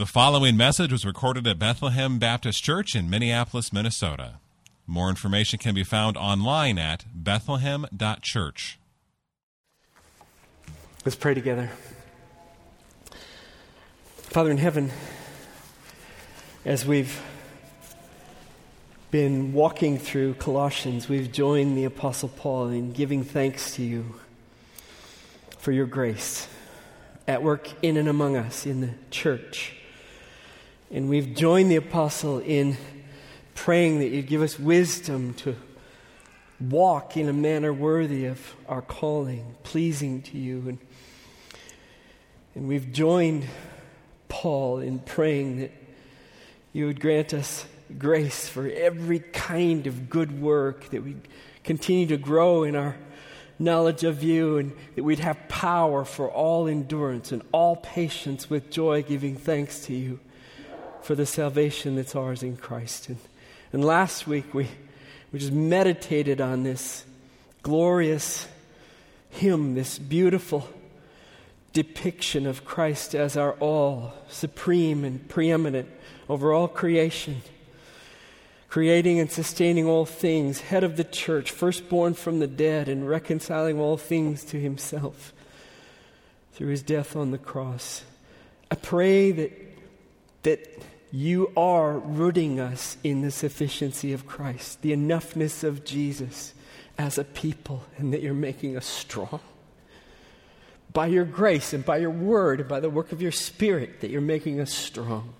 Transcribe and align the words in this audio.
The 0.00 0.06
following 0.06 0.56
message 0.56 0.92
was 0.92 1.04
recorded 1.04 1.46
at 1.46 1.58
Bethlehem 1.58 2.18
Baptist 2.18 2.64
Church 2.64 2.96
in 2.96 3.10
Minneapolis, 3.10 3.70
Minnesota. 3.70 4.40
More 4.86 5.10
information 5.10 5.58
can 5.58 5.74
be 5.74 5.84
found 5.84 6.16
online 6.16 6.78
at 6.78 7.04
bethlehem.church. 7.14 8.78
Let's 11.04 11.16
pray 11.16 11.34
together. 11.34 11.70
Father 14.16 14.50
in 14.50 14.56
heaven, 14.56 14.90
as 16.64 16.86
we've 16.86 17.20
been 19.10 19.52
walking 19.52 19.98
through 19.98 20.32
Colossians, 20.32 21.10
we've 21.10 21.30
joined 21.30 21.76
the 21.76 21.84
Apostle 21.84 22.30
Paul 22.30 22.68
in 22.68 22.94
giving 22.94 23.22
thanks 23.22 23.74
to 23.74 23.82
you 23.82 24.14
for 25.58 25.72
your 25.72 25.84
grace 25.84 26.48
at 27.28 27.42
work 27.42 27.68
in 27.82 27.98
and 27.98 28.08
among 28.08 28.38
us 28.38 28.64
in 28.64 28.80
the 28.80 28.94
church. 29.10 29.74
And 30.92 31.08
we've 31.08 31.36
joined 31.36 31.70
the 31.70 31.76
apostle 31.76 32.40
in 32.40 32.76
praying 33.54 34.00
that 34.00 34.08
you'd 34.08 34.26
give 34.26 34.42
us 34.42 34.58
wisdom 34.58 35.34
to 35.34 35.54
walk 36.60 37.16
in 37.16 37.28
a 37.28 37.32
manner 37.32 37.72
worthy 37.72 38.26
of 38.26 38.56
our 38.66 38.82
calling, 38.82 39.54
pleasing 39.62 40.20
to 40.22 40.36
you. 40.36 40.64
And, 40.66 40.78
and 42.56 42.66
we've 42.66 42.90
joined 42.90 43.46
Paul 44.28 44.80
in 44.80 44.98
praying 44.98 45.60
that 45.60 45.70
you 46.72 46.86
would 46.86 47.00
grant 47.00 47.34
us 47.34 47.66
grace 47.96 48.48
for 48.48 48.66
every 48.66 49.20
kind 49.20 49.86
of 49.86 50.10
good 50.10 50.42
work, 50.42 50.90
that 50.90 51.04
we'd 51.04 51.28
continue 51.62 52.06
to 52.06 52.16
grow 52.16 52.64
in 52.64 52.74
our 52.74 52.96
knowledge 53.60 54.02
of 54.02 54.24
you, 54.24 54.58
and 54.58 54.72
that 54.96 55.04
we'd 55.04 55.20
have 55.20 55.38
power 55.46 56.04
for 56.04 56.28
all 56.28 56.66
endurance 56.66 57.30
and 57.30 57.42
all 57.52 57.76
patience 57.76 58.50
with 58.50 58.72
joy, 58.72 59.04
giving 59.04 59.36
thanks 59.36 59.84
to 59.84 59.94
you 59.94 60.18
for 61.10 61.16
the 61.16 61.26
salvation 61.26 61.96
that's 61.96 62.14
ours 62.14 62.44
in 62.44 62.56
Christ. 62.56 63.08
And, 63.08 63.18
and 63.72 63.84
last 63.84 64.28
week 64.28 64.54
we, 64.54 64.68
we 65.32 65.40
just 65.40 65.50
meditated 65.50 66.40
on 66.40 66.62
this 66.62 67.04
glorious 67.64 68.46
hymn, 69.28 69.74
this 69.74 69.98
beautiful 69.98 70.68
depiction 71.72 72.46
of 72.46 72.64
Christ 72.64 73.16
as 73.16 73.36
our 73.36 73.54
all, 73.54 74.12
supreme 74.28 75.02
and 75.04 75.28
preeminent 75.28 75.88
over 76.28 76.52
all 76.52 76.68
creation, 76.68 77.42
creating 78.68 79.18
and 79.18 79.32
sustaining 79.32 79.86
all 79.86 80.06
things, 80.06 80.60
head 80.60 80.84
of 80.84 80.96
the 80.96 81.02
church, 81.02 81.50
firstborn 81.50 82.14
from 82.14 82.38
the 82.38 82.46
dead, 82.46 82.88
and 82.88 83.08
reconciling 83.08 83.80
all 83.80 83.96
things 83.96 84.44
to 84.44 84.60
himself 84.60 85.32
through 86.52 86.68
his 86.68 86.84
death 86.84 87.16
on 87.16 87.32
the 87.32 87.38
cross. 87.38 88.04
I 88.70 88.76
pray 88.76 89.32
that, 89.32 89.52
that 90.44 90.84
you 91.12 91.52
are 91.56 91.98
rooting 91.98 92.60
us 92.60 92.96
in 93.02 93.22
the 93.22 93.30
sufficiency 93.30 94.12
of 94.12 94.26
Christ, 94.26 94.82
the 94.82 94.92
enoughness 94.92 95.64
of 95.64 95.84
Jesus 95.84 96.54
as 96.98 97.18
a 97.18 97.24
people, 97.24 97.84
and 97.96 98.12
that 98.12 98.22
you're 98.22 98.34
making 98.34 98.76
us 98.76 98.86
strong. 98.86 99.40
By 100.92 101.06
your 101.06 101.24
grace 101.24 101.72
and 101.72 101.84
by 101.84 101.98
your 101.98 102.10
word 102.10 102.60
and 102.60 102.68
by 102.68 102.80
the 102.80 102.90
work 102.90 103.12
of 103.12 103.22
your 103.22 103.32
spirit, 103.32 104.00
that 104.00 104.10
you're 104.10 104.20
making 104.20 104.60
us 104.60 104.72
strong. 104.72 105.34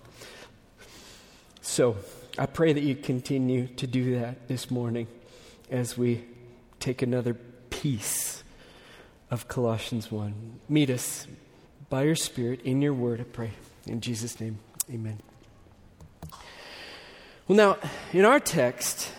So, 1.61 1.97
I 2.37 2.45
pray 2.45 2.71
that 2.73 2.81
you 2.81 2.95
continue 2.95 3.67
to 3.67 3.85
do 3.87 4.19
that 4.19 4.47
this 4.47 4.71
morning 4.71 5.07
as 5.69 5.97
we 5.97 6.23
take 6.79 7.01
another 7.01 7.33
piece 7.69 8.43
of 9.29 9.47
Colossians 9.47 10.11
1. 10.11 10.59
Meet 10.69 10.89
us 10.89 11.27
by 11.89 12.03
your 12.03 12.15
Spirit 12.15 12.61
in 12.61 12.81
your 12.81 12.93
word, 12.93 13.19
I 13.19 13.23
pray. 13.23 13.51
In 13.85 13.99
Jesus' 13.99 14.39
name, 14.39 14.59
amen. 14.89 15.19
Well, 17.51 17.57
now, 17.81 17.89
in 18.13 18.23
our 18.23 18.39
text, 18.39 19.11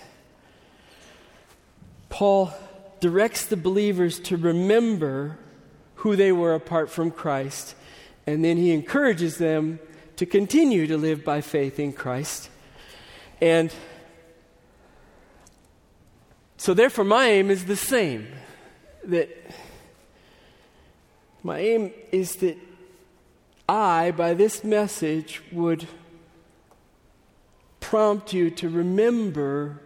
Paul 2.09 2.55
directs 2.99 3.45
the 3.45 3.59
believers 3.59 4.19
to 4.21 4.39
remember 4.39 5.39
who 5.97 6.17
they 6.17 6.33
were 6.33 6.55
apart 6.55 6.89
from 6.89 7.11
Christ, 7.11 7.75
and 8.27 8.43
then 8.43 8.57
he 8.57 8.71
encourages 8.71 9.37
them 9.37 9.81
to 10.17 10.25
continue 10.25 10.87
to 10.87 10.97
live 10.97 11.27
by 11.27 11.43
faith 11.43 11.79
in 11.79 11.93
Christ. 11.93 12.49
And 13.43 13.71
so, 16.57 16.73
therefore, 16.73 17.05
my 17.05 17.27
aim 17.27 17.51
is 17.51 17.67
the 17.67 17.77
same 17.77 18.29
that 19.05 19.29
my 21.43 21.59
aim 21.59 21.93
is 22.11 22.37
that 22.37 22.57
I, 23.69 24.11
by 24.11 24.33
this 24.33 24.65
message, 24.65 25.43
would 25.53 25.87
prompt 27.93 28.33
you 28.33 28.49
to 28.49 28.71
remember 28.71 29.79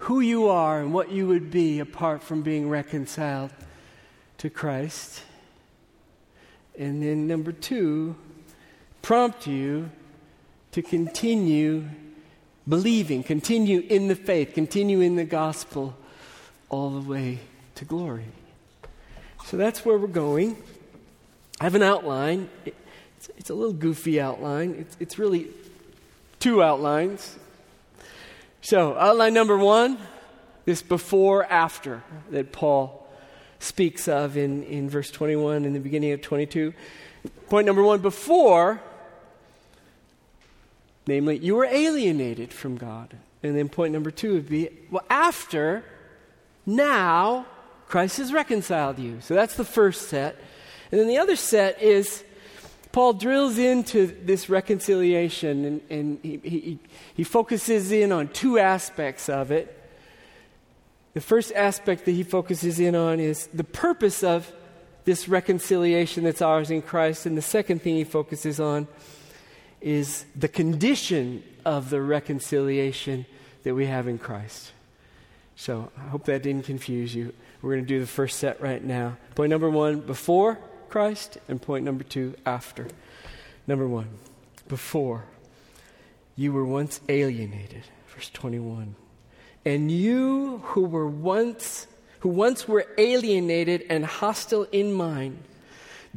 who 0.00 0.20
you 0.20 0.48
are 0.48 0.80
and 0.80 0.92
what 0.92 1.10
you 1.10 1.26
would 1.26 1.50
be 1.50 1.80
apart 1.80 2.22
from 2.22 2.42
being 2.42 2.68
reconciled 2.68 3.50
to 4.36 4.50
Christ. 4.50 5.22
And 6.78 7.02
then, 7.02 7.26
number 7.26 7.50
two, 7.50 8.16
prompt 9.00 9.46
you 9.46 9.88
to 10.72 10.82
continue 10.82 11.88
believing, 12.68 13.22
continue 13.22 13.80
in 13.88 14.08
the 14.08 14.14
faith, 14.14 14.52
continue 14.52 15.00
in 15.00 15.16
the 15.16 15.24
gospel 15.24 15.96
all 16.68 16.90
the 16.90 17.08
way 17.08 17.38
to 17.76 17.86
glory. 17.86 18.26
So 19.46 19.56
that's 19.56 19.86
where 19.86 19.96
we're 19.96 20.06
going. 20.06 20.54
I 21.62 21.64
have 21.64 21.76
an 21.76 21.82
outline. 21.82 22.50
It's, 22.66 23.30
it's 23.38 23.48
a 23.48 23.54
little 23.54 23.72
goofy 23.72 24.20
outline. 24.20 24.74
It's, 24.78 24.98
it's 25.00 25.18
really 25.18 25.48
two 26.42 26.60
outlines. 26.60 27.38
So, 28.62 28.98
outline 28.98 29.32
number 29.32 29.56
one 29.56 29.96
this 30.64 30.82
before 30.82 31.44
after 31.44 32.02
that 32.30 32.50
Paul 32.50 33.08
speaks 33.60 34.08
of 34.08 34.36
in, 34.36 34.64
in 34.64 34.90
verse 34.90 35.12
21 35.12 35.64
in 35.64 35.72
the 35.72 35.78
beginning 35.78 36.10
of 36.10 36.20
22. 36.20 36.74
Point 37.48 37.64
number 37.64 37.84
one 37.84 38.00
before, 38.00 38.80
namely, 41.06 41.38
you 41.38 41.54
were 41.54 41.64
alienated 41.64 42.52
from 42.52 42.76
God. 42.76 43.16
And 43.44 43.56
then 43.56 43.68
point 43.68 43.92
number 43.92 44.10
two 44.10 44.34
would 44.34 44.48
be, 44.48 44.68
well, 44.90 45.04
after, 45.08 45.84
now, 46.66 47.46
Christ 47.86 48.16
has 48.18 48.32
reconciled 48.32 48.98
you. 48.98 49.20
So 49.20 49.34
that's 49.34 49.54
the 49.54 49.64
first 49.64 50.08
set. 50.08 50.36
And 50.90 51.00
then 51.00 51.06
the 51.06 51.18
other 51.18 51.36
set 51.36 51.80
is 51.80 52.24
Paul 52.92 53.14
drills 53.14 53.56
into 53.56 54.06
this 54.06 54.50
reconciliation 54.50 55.64
and, 55.64 55.80
and 55.90 56.18
he, 56.22 56.40
he, 56.44 56.78
he 57.14 57.24
focuses 57.24 57.90
in 57.90 58.12
on 58.12 58.28
two 58.28 58.58
aspects 58.58 59.30
of 59.30 59.50
it. 59.50 59.78
The 61.14 61.22
first 61.22 61.52
aspect 61.52 62.04
that 62.04 62.12
he 62.12 62.22
focuses 62.22 62.78
in 62.78 62.94
on 62.94 63.18
is 63.18 63.46
the 63.48 63.64
purpose 63.64 64.22
of 64.22 64.50
this 65.04 65.26
reconciliation 65.26 66.24
that's 66.24 66.42
ours 66.42 66.70
in 66.70 66.82
Christ. 66.82 67.24
And 67.24 67.36
the 67.36 67.42
second 67.42 67.82
thing 67.82 67.96
he 67.96 68.04
focuses 68.04 68.60
on 68.60 68.86
is 69.80 70.26
the 70.36 70.48
condition 70.48 71.42
of 71.64 71.90
the 71.90 72.00
reconciliation 72.00 73.24
that 73.62 73.74
we 73.74 73.86
have 73.86 74.06
in 74.06 74.18
Christ. 74.18 74.72
So 75.56 75.90
I 75.96 76.08
hope 76.08 76.26
that 76.26 76.42
didn't 76.42 76.66
confuse 76.66 77.14
you. 77.14 77.32
We're 77.62 77.74
going 77.74 77.84
to 77.84 77.88
do 77.88 78.00
the 78.00 78.06
first 78.06 78.38
set 78.38 78.60
right 78.60 78.82
now. 78.82 79.16
Point 79.34 79.50
number 79.50 79.70
one 79.70 80.00
before 80.00 80.58
Christ, 80.92 81.38
and 81.48 81.60
point 81.60 81.86
number 81.86 82.04
two, 82.04 82.34
after. 82.44 82.86
Number 83.66 83.88
one, 83.88 84.10
before 84.68 85.24
you 86.36 86.52
were 86.52 86.66
once 86.66 87.00
alienated, 87.08 87.84
verse 88.14 88.28
21. 88.28 88.94
And 89.64 89.90
you 89.90 90.58
who 90.58 90.84
were 90.84 91.08
once 91.08 91.86
who 92.20 92.28
once 92.28 92.68
were 92.68 92.84
alienated 92.98 93.86
and 93.88 94.04
hostile 94.04 94.66
in 94.70 94.92
mind, 94.92 95.42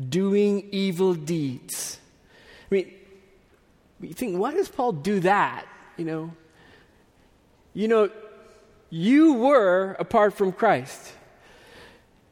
doing 0.10 0.68
evil 0.72 1.14
deeds. 1.14 1.98
I 2.70 2.76
mean, 2.76 2.94
you 4.02 4.14
think, 4.14 4.38
why 4.38 4.54
does 4.54 4.68
Paul 4.68 4.92
do 4.92 5.22
that? 5.22 5.66
You 5.96 6.04
know, 6.04 6.34
you 7.74 7.88
know, 7.88 8.10
you 8.90 9.36
were 9.36 9.96
apart 9.98 10.34
from 10.34 10.52
Christ. 10.52 11.14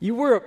You 0.04 0.16
were, 0.16 0.44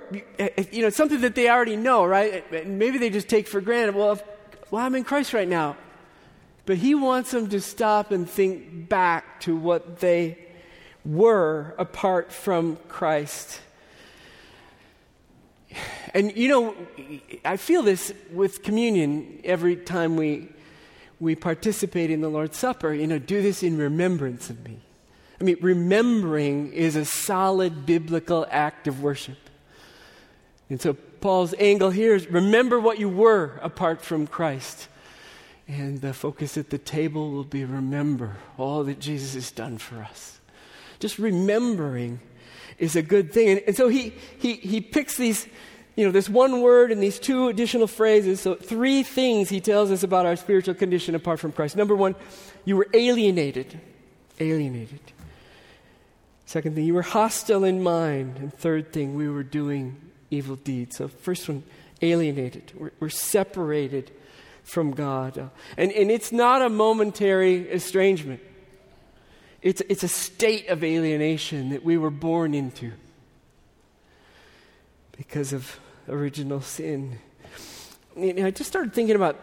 you 0.71 0.83
know, 0.83 0.91
something 0.91 1.21
that 1.21 1.33
they 1.33 1.49
already 1.49 1.77
know, 1.77 2.05
right? 2.05 2.67
Maybe 2.67 2.99
they 2.99 3.09
just 3.09 3.27
take 3.27 3.47
for 3.47 3.59
granted. 3.59 3.95
Well, 3.95 4.11
if, 4.11 4.23
well, 4.69 4.85
I'm 4.85 4.93
in 4.93 5.03
Christ 5.03 5.33
right 5.33 5.47
now. 5.47 5.75
But 6.67 6.77
he 6.77 6.93
wants 6.93 7.31
them 7.31 7.49
to 7.49 7.59
stop 7.59 8.11
and 8.11 8.29
think 8.29 8.87
back 8.87 9.41
to 9.41 9.55
what 9.55 9.97
they 9.99 10.37
were 11.03 11.73
apart 11.79 12.31
from 12.31 12.77
Christ. 12.87 13.59
And 16.13 16.37
you 16.37 16.49
know, 16.49 16.75
I 17.43 17.57
feel 17.57 17.81
this 17.81 18.13
with 18.31 18.61
communion 18.61 19.39
every 19.43 19.75
time 19.75 20.17
we 20.17 20.49
we 21.19 21.33
participate 21.33 22.11
in 22.11 22.21
the 22.21 22.29
Lord's 22.29 22.57
Supper. 22.59 22.93
You 22.93 23.07
know, 23.07 23.17
do 23.17 23.41
this 23.41 23.63
in 23.63 23.79
remembrance 23.79 24.51
of 24.51 24.63
me. 24.63 24.77
I 25.41 25.43
mean, 25.43 25.57
remembering 25.61 26.73
is 26.73 26.95
a 26.95 27.05
solid 27.05 27.87
biblical 27.87 28.45
act 28.51 28.87
of 28.87 29.01
worship. 29.01 29.37
And 30.69 30.81
so 30.81 30.93
Paul's 30.93 31.53
angle 31.59 31.89
here 31.89 32.15
is 32.15 32.27
remember 32.29 32.79
what 32.79 32.99
you 32.99 33.09
were 33.09 33.59
apart 33.61 34.01
from 34.01 34.27
Christ. 34.27 34.87
And 35.67 35.99
the 35.99 36.13
focus 36.13 36.57
at 36.57 36.69
the 36.69 36.77
table 36.77 37.31
will 37.31 37.43
be 37.43 37.65
remember 37.65 38.37
all 38.57 38.83
that 38.85 38.99
Jesus 38.99 39.33
has 39.33 39.51
done 39.51 39.77
for 39.77 39.97
us. 39.97 40.39
Just 40.99 41.19
remembering 41.19 42.19
is 42.77 42.95
a 42.95 43.01
good 43.01 43.33
thing. 43.33 43.49
And, 43.49 43.61
and 43.67 43.75
so 43.75 43.89
he, 43.89 44.13
he, 44.39 44.53
he 44.53 44.81
picks 44.81 45.17
these, 45.17 45.47
you 45.95 46.05
know, 46.05 46.11
this 46.11 46.29
one 46.29 46.61
word 46.61 46.91
and 46.91 47.01
these 47.01 47.19
two 47.19 47.49
additional 47.49 47.87
phrases. 47.87 48.39
So, 48.39 48.55
three 48.55 49.03
things 49.03 49.49
he 49.49 49.59
tells 49.59 49.91
us 49.91 50.03
about 50.03 50.25
our 50.25 50.35
spiritual 50.35 50.75
condition 50.75 51.15
apart 51.15 51.39
from 51.39 51.51
Christ. 51.51 51.75
Number 51.75 51.95
one, 51.95 52.15
you 52.65 52.77
were 52.77 52.87
alienated. 52.93 53.79
Alienated. 54.39 54.99
Second 56.45 56.75
thing, 56.75 56.85
you 56.85 56.93
were 56.93 57.01
hostile 57.01 57.65
in 57.65 57.83
mind. 57.83 58.37
And 58.37 58.53
third 58.53 58.93
thing, 58.93 59.15
we 59.15 59.27
were 59.27 59.43
doing 59.43 59.97
evil 60.29 60.55
deeds. 60.55 60.97
So, 60.97 61.07
first 61.07 61.47
one, 61.47 61.63
alienated. 62.01 62.71
We're, 62.75 62.91
we're 62.99 63.09
separated 63.09 64.11
from 64.63 64.91
God. 64.91 65.49
And, 65.77 65.91
and 65.91 66.11
it's 66.11 66.31
not 66.31 66.61
a 66.61 66.69
momentary 66.69 67.69
estrangement. 67.71 68.41
It's, 69.61 69.81
it's 69.89 70.03
a 70.03 70.07
state 70.07 70.67
of 70.67 70.83
alienation 70.83 71.69
that 71.69 71.83
we 71.83 71.97
were 71.97 72.09
born 72.09 72.53
into 72.53 72.91
because 75.17 75.53
of 75.53 75.79
original 76.07 76.61
sin. 76.61 77.19
Know, 78.15 78.45
I 78.45 78.51
just 78.51 78.69
started 78.69 78.93
thinking 78.93 79.15
about 79.15 79.39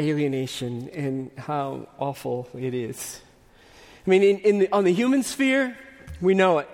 alienation 0.00 0.88
and 0.90 1.30
how 1.36 1.88
awful 1.98 2.48
it 2.58 2.74
is. 2.74 3.20
I 4.06 4.10
mean, 4.10 4.22
in, 4.22 4.38
in 4.38 4.58
the, 4.60 4.72
on 4.72 4.84
the 4.84 4.92
human 4.92 5.22
sphere, 5.22 5.76
we 6.20 6.34
know 6.34 6.58
it. 6.58 6.68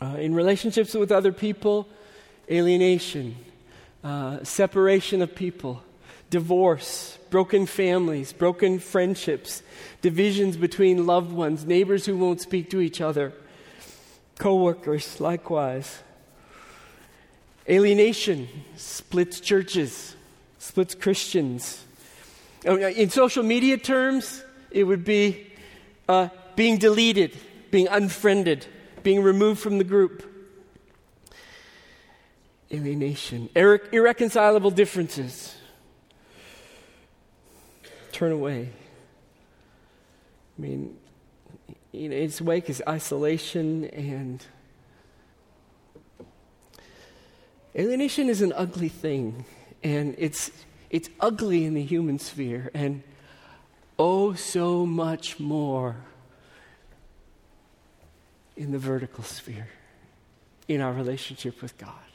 Uh, 0.00 0.16
in 0.18 0.34
relationships 0.34 0.94
with 0.94 1.10
other 1.10 1.32
people, 1.32 1.88
alienation, 2.50 3.36
uh, 4.02 4.42
separation 4.44 5.22
of 5.22 5.34
people, 5.34 5.82
divorce, 6.30 7.18
broken 7.30 7.66
families, 7.66 8.32
broken 8.32 8.78
friendships, 8.78 9.62
divisions 10.02 10.56
between 10.56 11.06
loved 11.06 11.32
ones, 11.32 11.64
neighbors 11.64 12.06
who 12.06 12.16
won't 12.16 12.40
speak 12.40 12.70
to 12.70 12.80
each 12.80 13.00
other, 13.00 13.32
co-workers 14.38 15.20
likewise. 15.20 15.98
Alienation 17.68 18.48
splits 18.76 19.40
churches, 19.40 20.16
splits 20.58 20.94
Christians. 20.94 21.84
Oh, 22.66 22.76
in 22.76 23.10
social 23.10 23.42
media 23.42 23.76
terms, 23.76 24.42
it 24.70 24.84
would 24.84 25.04
be 25.04 25.52
uh, 26.08 26.28
being 26.56 26.78
deleted, 26.78 27.36
being 27.70 27.88
unfriended, 27.88 28.66
being 29.02 29.22
removed 29.22 29.60
from 29.60 29.78
the 29.78 29.84
group. 29.84 30.24
Alienation, 32.72 33.48
irre- 33.54 33.92
irreconcilable 33.92 34.70
differences. 34.70 35.54
Turn 38.12 38.32
away. 38.32 38.70
I 40.58 40.60
mean, 40.60 40.98
in 41.92 42.12
its 42.12 42.40
wake 42.40 42.68
is 42.68 42.82
isolation 42.86 43.84
and 43.86 44.44
alienation 47.76 48.28
is 48.28 48.42
an 48.42 48.52
ugly 48.56 48.88
thing, 48.88 49.44
and 49.82 50.14
it's 50.18 50.50
it's 50.90 51.08
ugly 51.20 51.64
in 51.64 51.74
the 51.74 51.82
human 51.82 52.18
sphere, 52.18 52.70
and 52.74 53.02
oh, 53.98 54.34
so 54.34 54.84
much 54.84 55.38
more 55.38 55.96
in 58.56 58.72
the 58.72 58.78
vertical 58.78 59.22
sphere, 59.22 59.68
in 60.66 60.80
our 60.80 60.92
relationship 60.92 61.62
with 61.62 61.78
God. 61.78 62.07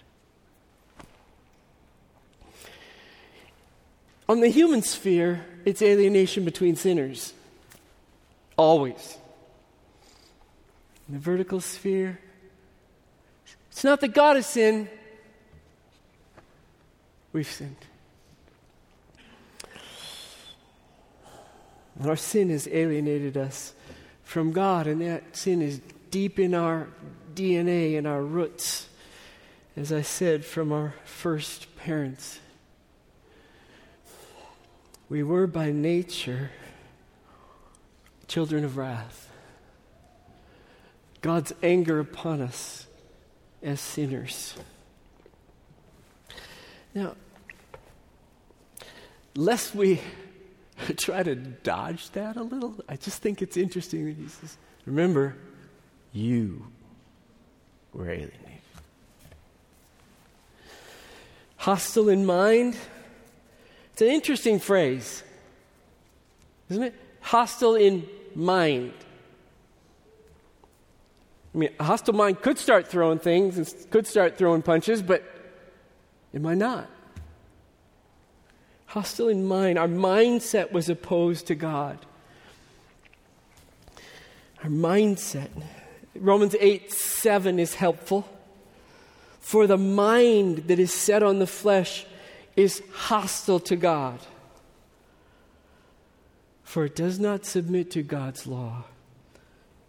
On 4.27 4.39
the 4.39 4.47
human 4.47 4.81
sphere, 4.81 5.45
it's 5.65 5.81
alienation 5.81 6.45
between 6.45 6.75
sinners. 6.75 7.33
Always. 8.57 9.17
In 11.07 11.15
the 11.15 11.19
vertical 11.19 11.59
sphere, 11.59 12.19
it's 13.71 13.83
not 13.83 13.99
that 14.01 14.13
God 14.13 14.35
has 14.35 14.45
sinned, 14.45 14.87
we've 17.33 17.47
sinned. 17.47 17.75
And 21.99 22.07
our 22.07 22.15
sin 22.15 22.49
has 22.49 22.67
alienated 22.71 23.37
us 23.37 23.73
from 24.23 24.51
God, 24.51 24.87
and 24.87 25.01
that 25.01 25.35
sin 25.35 25.61
is 25.61 25.81
deep 26.11 26.39
in 26.39 26.53
our 26.53 26.87
DNA 27.35 27.97
and 27.97 28.07
our 28.07 28.21
roots, 28.21 28.87
as 29.75 29.91
I 29.91 30.01
said, 30.01 30.45
from 30.45 30.71
our 30.71 30.93
first 31.03 31.75
parents. 31.75 32.39
We 35.13 35.21
were 35.21 35.45
by 35.45 35.71
nature 35.71 36.49
children 38.25 38.65
of 38.65 38.77
wrath. 38.77 39.29
God's 41.21 41.53
anger 41.61 41.99
upon 41.99 42.41
us 42.41 42.87
as 43.61 43.79
sinners. 43.79 44.55
Now, 46.95 47.13
lest 49.35 49.75
we 49.75 50.01
try 50.97 51.21
to 51.21 51.35
dodge 51.35 52.09
that 52.13 52.35
a 52.35 52.41
little, 52.41 52.73
I 52.89 52.95
just 52.95 53.21
think 53.21 53.43
it's 53.43 53.55
interesting 53.55 54.05
that 54.05 54.15
he 54.17 54.27
says, 54.27 54.57
remember, 54.87 55.35
you 56.11 56.65
were 57.93 58.09
alienated. 58.09 58.41
Hostile 61.57 62.09
in 62.09 62.25
mind. 62.25 62.75
It's 63.93 64.01
an 64.01 64.07
interesting 64.07 64.59
phrase, 64.59 65.23
isn't 66.69 66.81
it? 66.81 66.95
Hostile 67.21 67.75
in 67.75 68.09
mind. 68.33 68.93
I 71.53 71.57
mean, 71.57 71.69
a 71.79 71.83
hostile 71.83 72.15
mind 72.15 72.41
could 72.41 72.57
start 72.57 72.87
throwing 72.87 73.19
things 73.19 73.57
and 73.57 73.91
could 73.91 74.07
start 74.07 74.35
throwing 74.35 74.63
punches, 74.63 75.03
but 75.03 75.23
it 76.33 76.41
might 76.41 76.57
not. 76.57 76.89
Hostile 78.87 79.27
in 79.27 79.45
mind. 79.45 79.77
Our 79.77 79.87
mindset 79.87 80.71
was 80.71 80.89
opposed 80.89 81.45
to 81.47 81.55
God. 81.55 81.99
Our 84.63 84.69
mindset. 84.71 85.49
Romans 86.15 86.55
8 86.59 86.91
7 86.91 87.59
is 87.59 87.75
helpful. 87.75 88.27
For 89.39 89.67
the 89.67 89.77
mind 89.77 90.67
that 90.67 90.79
is 90.79 90.91
set 90.91 91.21
on 91.21 91.37
the 91.37 91.47
flesh 91.47 92.07
is 92.55 92.81
hostile 92.93 93.59
to 93.59 93.75
God 93.75 94.19
for 96.73 96.85
it 96.85 96.95
does 96.95 97.19
not 97.19 97.45
submit 97.45 97.91
to 97.91 98.01
God's 98.01 98.47
law. 98.47 98.85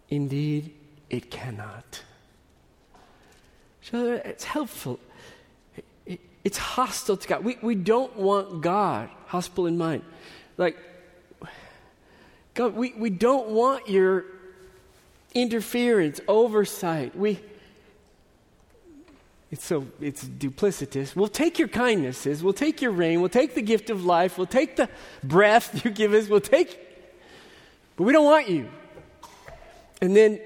Indeed, 0.07 0.71
it 1.09 1.31
cannot. 1.31 2.03
So 3.81 4.21
it's 4.23 4.43
helpful. 4.43 4.99
it's 6.43 6.59
hostile 6.59 7.17
to 7.17 7.27
God. 7.27 7.43
We, 7.43 7.57
we 7.63 7.73
don't 7.73 8.15
want 8.17 8.61
God 8.61 9.09
hostile 9.25 9.65
in 9.65 9.79
mind. 9.79 10.03
Like, 10.57 10.77
God, 12.53 12.75
we, 12.75 12.93
we 12.93 13.09
don't 13.09 13.49
want 13.49 13.89
your 13.89 14.25
interference, 15.33 16.21
oversight. 16.27 17.17
We, 17.17 17.39
it's 19.51 19.65
so 19.65 19.87
it's 20.01 20.23
duplicitous. 20.23 21.15
We'll 21.15 21.27
take 21.27 21.59
your 21.59 21.67
kindnesses, 21.67 22.43
we'll 22.43 22.53
take 22.53 22.81
your 22.81 22.91
rain, 22.91 23.19
we'll 23.21 23.29
take 23.29 23.55
the 23.55 23.61
gift 23.61 23.89
of 23.89 24.05
life, 24.05 24.37
we'll 24.37 24.47
take 24.47 24.75
the 24.75 24.89
breath 25.23 25.85
you 25.85 25.91
give 25.91 26.13
us, 26.13 26.27
we'll 26.27 26.41
take 26.41 26.85
but 27.95 28.03
we 28.03 28.13
don't 28.13 28.25
want 28.25 28.49
you. 28.49 28.69
And 30.01 30.15
then 30.15 30.39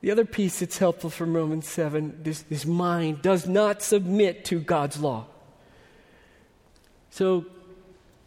the 0.00 0.10
other 0.10 0.24
piece 0.24 0.60
that's 0.60 0.78
helpful 0.78 1.10
from 1.10 1.34
Romans 1.34 1.68
7 1.68 2.20
this, 2.22 2.42
this 2.42 2.66
mind 2.66 3.22
does 3.22 3.46
not 3.46 3.82
submit 3.82 4.44
to 4.46 4.60
God's 4.60 5.00
law. 5.00 5.26
So, 7.10 7.46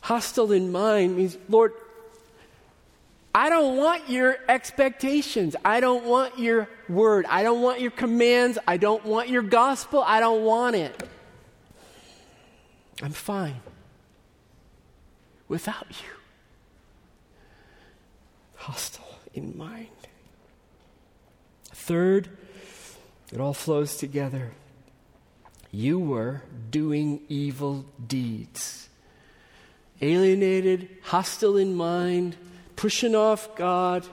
hostile 0.02 0.52
in 0.52 0.72
mind 0.72 1.18
means, 1.18 1.38
Lord, 1.48 1.74
I 3.34 3.50
don't 3.50 3.78
want 3.78 4.10
your 4.10 4.38
expectations. 4.50 5.56
I 5.64 5.80
don't 5.80 6.06
want 6.06 6.38
your 6.38 6.68
word. 6.90 7.26
I 7.30 7.44
don't 7.44 7.62
want 7.62 7.80
your 7.80 7.92
commands. 7.92 8.58
I 8.68 8.78
don't 8.78 9.06
want 9.06 9.30
your 9.30 9.42
gospel. 9.42 10.04
I 10.06 10.20
don't 10.20 10.44
want 10.44 10.76
it. 10.76 11.08
I'm 13.02 13.14
fine 13.14 13.62
without 15.48 15.88
you. 15.90 16.10
Hostile 18.56 19.20
in 19.34 19.58
mind. 19.58 19.88
Third, 21.74 22.30
it 23.32 23.40
all 23.40 23.54
flows 23.54 23.98
together. 23.98 24.52
You 25.72 26.00
were 26.00 26.44
doing 26.70 27.22
evil 27.28 27.86
deeds. 28.06 28.90
Alienated, 30.02 30.90
hostile 31.04 31.58
in 31.58 31.76
mind, 31.76 32.36
pushing 32.82 33.14
off 33.14 33.56
God. 33.56 34.04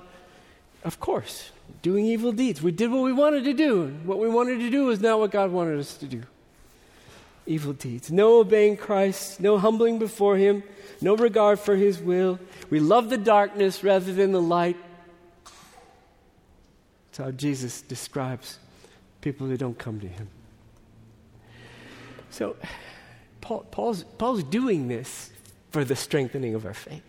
Of 0.85 1.01
course, 1.01 1.53
doing 1.81 2.05
evil 2.05 2.33
deeds. 2.33 2.61
We 2.61 2.71
did 2.71 2.91
what 2.91 3.03
we 3.03 3.15
wanted 3.15 3.45
to 3.45 3.55
do. 3.55 3.87
What 4.05 4.19
we 4.19 4.29
wanted 4.29 4.59
to 4.59 4.69
do 4.69 4.91
is 4.91 5.01
not 5.01 5.19
what 5.19 5.31
God 5.31 5.51
wanted 5.51 5.81
us 5.81 5.97
to 5.97 6.07
do. 6.07 6.23
Evil 7.47 7.73
deeds. 7.73 8.13
No 8.13 8.41
obeying 8.41 8.77
Christ, 8.77 9.41
no 9.41 9.57
humbling 9.57 9.99
before 9.99 10.37
Him, 10.37 10.63
no 11.01 11.17
regard 11.17 11.59
for 11.59 11.77
His 11.77 11.99
will. 11.99 12.39
We 12.69 12.79
love 12.79 13.09
the 13.09 13.17
darkness 13.17 13.83
rather 13.83 14.13
than 14.13 14.33
the 14.33 14.43
light. 14.43 14.77
That's 17.07 17.25
how 17.25 17.31
Jesus 17.31 17.81
describes 17.81 18.59
people 19.23 19.47
who 19.47 19.57
don't 19.57 19.79
come 19.79 19.99
to 20.01 20.09
Him. 20.09 20.29
So, 22.29 22.55
Paul, 23.41 23.67
Paul's, 23.71 24.05
Paul's 24.19 24.43
doing 24.43 24.89
this 24.89 25.31
for 25.71 25.87
the 25.87 25.97
strengthening 25.97 26.55
of 26.55 26.67
our 26.67 26.75
faith. 26.75 27.08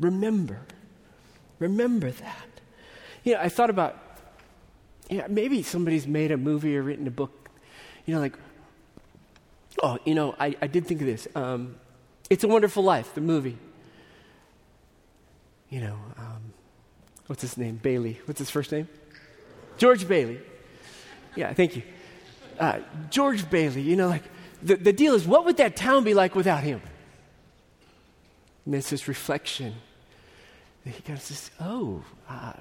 Remember, 0.00 0.60
remember 1.58 2.10
that. 2.10 2.48
You 3.22 3.34
know, 3.34 3.40
I 3.40 3.50
thought 3.50 3.70
about, 3.70 3.98
yeah, 5.10 5.26
maybe 5.28 5.62
somebody's 5.62 6.06
made 6.06 6.32
a 6.32 6.38
movie 6.38 6.76
or 6.76 6.82
written 6.82 7.06
a 7.06 7.10
book, 7.10 7.50
you 8.06 8.14
know, 8.14 8.20
like, 8.20 8.36
oh, 9.82 9.98
you 10.06 10.14
know, 10.14 10.34
I, 10.40 10.56
I 10.62 10.66
did 10.66 10.86
think 10.86 11.02
of 11.02 11.06
this. 11.06 11.28
Um, 11.34 11.76
it's 12.30 12.44
a 12.44 12.48
Wonderful 12.48 12.82
Life, 12.82 13.14
the 13.14 13.20
movie. 13.20 13.58
You 15.68 15.82
know, 15.82 15.96
um, 16.16 16.54
what's 17.26 17.42
his 17.42 17.58
name? 17.58 17.76
Bailey. 17.76 18.20
What's 18.24 18.38
his 18.38 18.50
first 18.50 18.72
name? 18.72 18.88
George 19.76 20.08
Bailey. 20.08 20.40
Yeah, 21.36 21.52
thank 21.52 21.76
you. 21.76 21.82
Uh, 22.58 22.80
George 23.10 23.48
Bailey, 23.50 23.82
you 23.82 23.96
know, 23.96 24.08
like, 24.08 24.24
the, 24.62 24.76
the 24.76 24.92
deal 24.92 25.14
is, 25.14 25.26
what 25.26 25.44
would 25.44 25.58
that 25.58 25.76
town 25.76 26.04
be 26.04 26.14
like 26.14 26.34
without 26.34 26.62
him? 26.62 26.80
And 28.64 28.74
it's 28.74 28.90
this 28.90 29.08
reflection. 29.08 29.74
And 30.96 31.04
kind 31.04 31.18
of 31.18 31.24
says, 31.24 31.50
oh, 31.60 32.02
uh, 32.28 32.52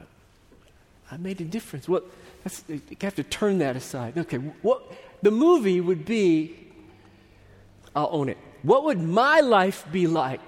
I 1.11 1.17
made 1.17 1.41
a 1.41 1.45
difference. 1.45 1.87
What? 1.87 2.05
That's, 2.43 2.63
you 2.67 2.81
have 3.01 3.15
to 3.15 3.23
turn 3.23 3.59
that 3.59 3.75
aside. 3.75 4.17
Okay, 4.17 4.37
what 4.37 4.83
the 5.21 5.31
movie 5.31 5.81
would 5.81 6.05
be, 6.05 6.55
I'll 7.95 8.09
own 8.11 8.29
it. 8.29 8.37
What 8.63 8.83
would 8.85 8.99
my 8.99 9.39
life 9.39 9.85
be 9.91 10.07
like 10.07 10.41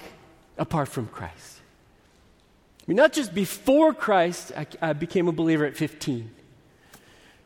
apart 0.58 0.88
from 0.88 1.08
Christ? 1.08 1.60
I 2.82 2.84
mean, 2.88 2.98
not 2.98 3.14
just 3.14 3.34
before 3.34 3.94
Christ, 3.94 4.52
I, 4.56 4.66
I 4.82 4.94
became 4.94 5.28
a 5.28 5.32
believer 5.32 5.66
at 5.66 5.78
15, 5.78 6.30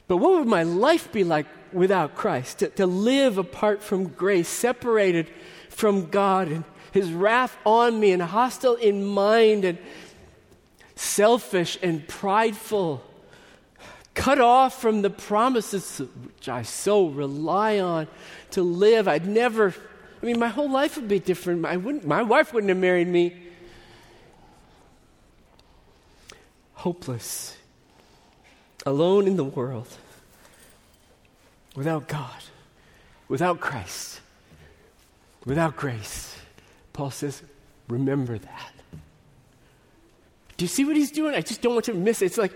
but 0.07 0.17
what 0.17 0.39
would 0.39 0.47
my 0.47 0.63
life 0.63 1.11
be 1.11 1.23
like 1.23 1.47
without 1.73 2.15
Christ? 2.15 2.59
To, 2.59 2.69
to 2.69 2.85
live 2.85 3.37
apart 3.37 3.81
from 3.81 4.07
grace, 4.07 4.47
separated 4.47 5.29
from 5.69 6.09
God 6.09 6.47
and 6.49 6.63
His 6.91 7.11
wrath 7.11 7.57
on 7.65 7.99
me, 7.99 8.11
and 8.11 8.21
hostile 8.21 8.75
in 8.75 9.03
mind, 9.03 9.65
and 9.65 9.77
selfish 10.95 11.77
and 11.81 12.07
prideful, 12.07 13.03
cut 14.13 14.39
off 14.39 14.81
from 14.81 15.01
the 15.01 15.09
promises 15.09 15.99
which 15.99 16.47
I 16.47 16.61
so 16.61 17.07
rely 17.07 17.79
on 17.79 18.07
to 18.51 18.63
live. 18.63 19.07
I'd 19.07 19.27
never, 19.27 19.73
I 20.21 20.25
mean, 20.25 20.39
my 20.39 20.47
whole 20.47 20.69
life 20.69 20.95
would 20.95 21.07
be 21.07 21.19
different. 21.19 21.65
I 21.65 21.77
wouldn't, 21.77 22.05
my 22.05 22.23
wife 22.23 22.53
wouldn't 22.53 22.69
have 22.69 22.77
married 22.77 23.07
me. 23.07 23.35
Hopeless, 26.75 27.57
alone 28.85 29.27
in 29.27 29.37
the 29.37 29.43
world, 29.43 29.87
without 31.75 32.07
God, 32.07 32.43
without 33.27 33.59
Christ, 33.59 34.21
without 35.45 35.75
grace. 35.75 36.37
Paul 36.93 37.11
says, 37.11 37.41
remember 37.89 38.37
that. 38.37 38.74
Do 40.57 40.63
you 40.63 40.69
see 40.69 40.85
what 40.85 40.95
he's 40.95 41.11
doing? 41.11 41.35
I 41.35 41.41
just 41.41 41.61
don't 41.61 41.73
want 41.73 41.87
you 41.87 41.93
to 41.93 41.99
miss 41.99 42.21
it. 42.21 42.27
It's 42.27 42.37
like, 42.37 42.53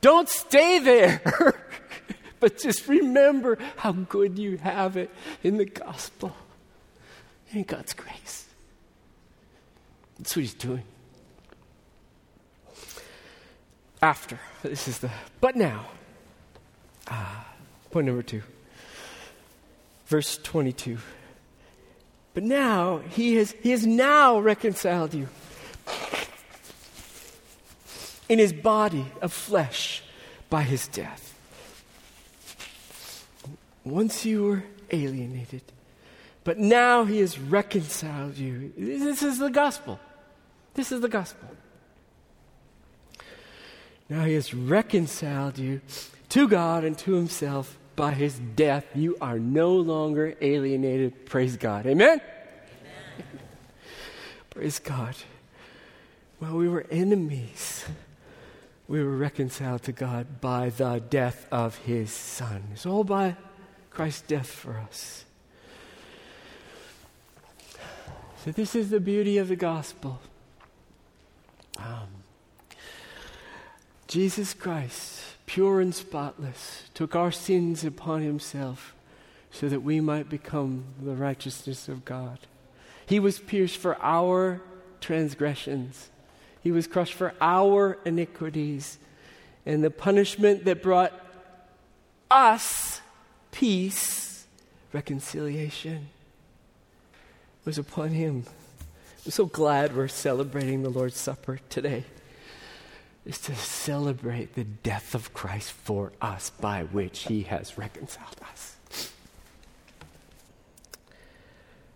don't 0.00 0.28
stay 0.28 0.80
there, 0.80 1.54
but 2.40 2.58
just 2.58 2.88
remember 2.88 3.58
how 3.76 3.92
good 3.92 4.38
you 4.38 4.56
have 4.58 4.96
it 4.96 5.10
in 5.42 5.56
the 5.56 5.64
gospel 5.64 6.34
in 7.52 7.62
God's 7.62 7.92
grace. 7.92 8.46
That's 10.18 10.34
what 10.34 10.40
he's 10.40 10.54
doing. 10.54 10.82
After, 14.00 14.40
this 14.62 14.88
is 14.88 14.98
the, 14.98 15.10
but 15.40 15.54
now, 15.54 15.86
ah, 17.08 17.46
point 17.92 18.06
number 18.06 18.22
two, 18.22 18.42
verse 20.06 20.38
22. 20.38 20.98
But 22.34 22.42
now, 22.42 22.98
he 22.98 23.36
has, 23.36 23.52
he 23.62 23.70
has 23.70 23.86
now 23.86 24.40
reconciled 24.40 25.14
you 25.14 25.28
in 28.28 28.38
his 28.38 28.52
body 28.52 29.06
of 29.20 29.32
flesh 29.32 30.02
by 30.48 30.62
his 30.62 30.88
death. 30.88 31.34
Once 33.84 34.24
you 34.24 34.44
were 34.44 34.64
alienated, 34.90 35.62
but 36.44 36.58
now 36.58 37.04
he 37.04 37.18
has 37.18 37.38
reconciled 37.38 38.36
you. 38.36 38.72
This 38.76 39.22
is 39.22 39.38
the 39.38 39.50
gospel. 39.50 39.98
This 40.74 40.92
is 40.92 41.00
the 41.00 41.08
gospel. 41.08 41.48
Now 44.08 44.24
he 44.24 44.34
has 44.34 44.52
reconciled 44.52 45.58
you 45.58 45.80
to 46.30 46.48
God 46.48 46.84
and 46.84 46.98
to 46.98 47.14
himself 47.14 47.78
by 47.96 48.12
his 48.12 48.38
death. 48.38 48.84
You 48.94 49.16
are 49.20 49.38
no 49.38 49.74
longer 49.74 50.34
alienated. 50.40 51.26
Praise 51.26 51.56
God. 51.56 51.86
Amen? 51.86 52.20
Amen. 52.20 53.26
Praise 54.50 54.78
God. 54.78 55.14
Well, 56.40 56.56
we 56.56 56.68
were 56.68 56.86
enemies 56.90 57.84
we 58.88 59.02
were 59.02 59.16
reconciled 59.16 59.82
to 59.84 59.92
God 59.92 60.40
by 60.40 60.70
the 60.70 61.02
death 61.08 61.46
of 61.50 61.78
his 61.78 62.10
Son. 62.10 62.64
It's 62.72 62.86
all 62.86 63.04
by 63.04 63.36
Christ's 63.90 64.22
death 64.22 64.50
for 64.50 64.78
us. 64.78 65.24
So, 68.44 68.50
this 68.50 68.74
is 68.74 68.90
the 68.90 69.00
beauty 69.00 69.38
of 69.38 69.48
the 69.48 69.56
gospel. 69.56 70.20
Um, 71.78 72.08
Jesus 74.08 74.52
Christ, 74.52 75.22
pure 75.46 75.80
and 75.80 75.94
spotless, 75.94 76.84
took 76.92 77.14
our 77.14 77.30
sins 77.30 77.84
upon 77.84 78.22
himself 78.22 78.94
so 79.50 79.68
that 79.68 79.80
we 79.80 80.00
might 80.00 80.28
become 80.28 80.84
the 81.00 81.14
righteousness 81.14 81.88
of 81.88 82.04
God. 82.04 82.38
He 83.06 83.20
was 83.20 83.38
pierced 83.38 83.76
for 83.76 83.96
our 84.02 84.60
transgressions 85.00 86.10
he 86.62 86.70
was 86.70 86.86
crushed 86.86 87.14
for 87.14 87.34
our 87.40 87.98
iniquities. 88.04 88.98
And 89.66 89.82
the 89.82 89.90
punishment 89.90 90.64
that 90.64 90.82
brought 90.82 91.12
us 92.30 93.00
peace, 93.50 94.46
reconciliation, 94.92 96.08
was 97.64 97.78
upon 97.78 98.10
him. 98.10 98.44
I'm 99.24 99.30
so 99.30 99.46
glad 99.46 99.96
we're 99.96 100.08
celebrating 100.08 100.82
the 100.82 100.90
Lord's 100.90 101.18
Supper 101.18 101.60
today. 101.68 102.04
Is 103.24 103.38
to 103.42 103.54
celebrate 103.54 104.56
the 104.56 104.64
death 104.64 105.14
of 105.14 105.32
Christ 105.32 105.70
for 105.70 106.10
us 106.20 106.50
by 106.50 106.82
which 106.82 107.20
he 107.20 107.42
has 107.42 107.78
reconciled 107.78 108.40
us. 108.50 108.76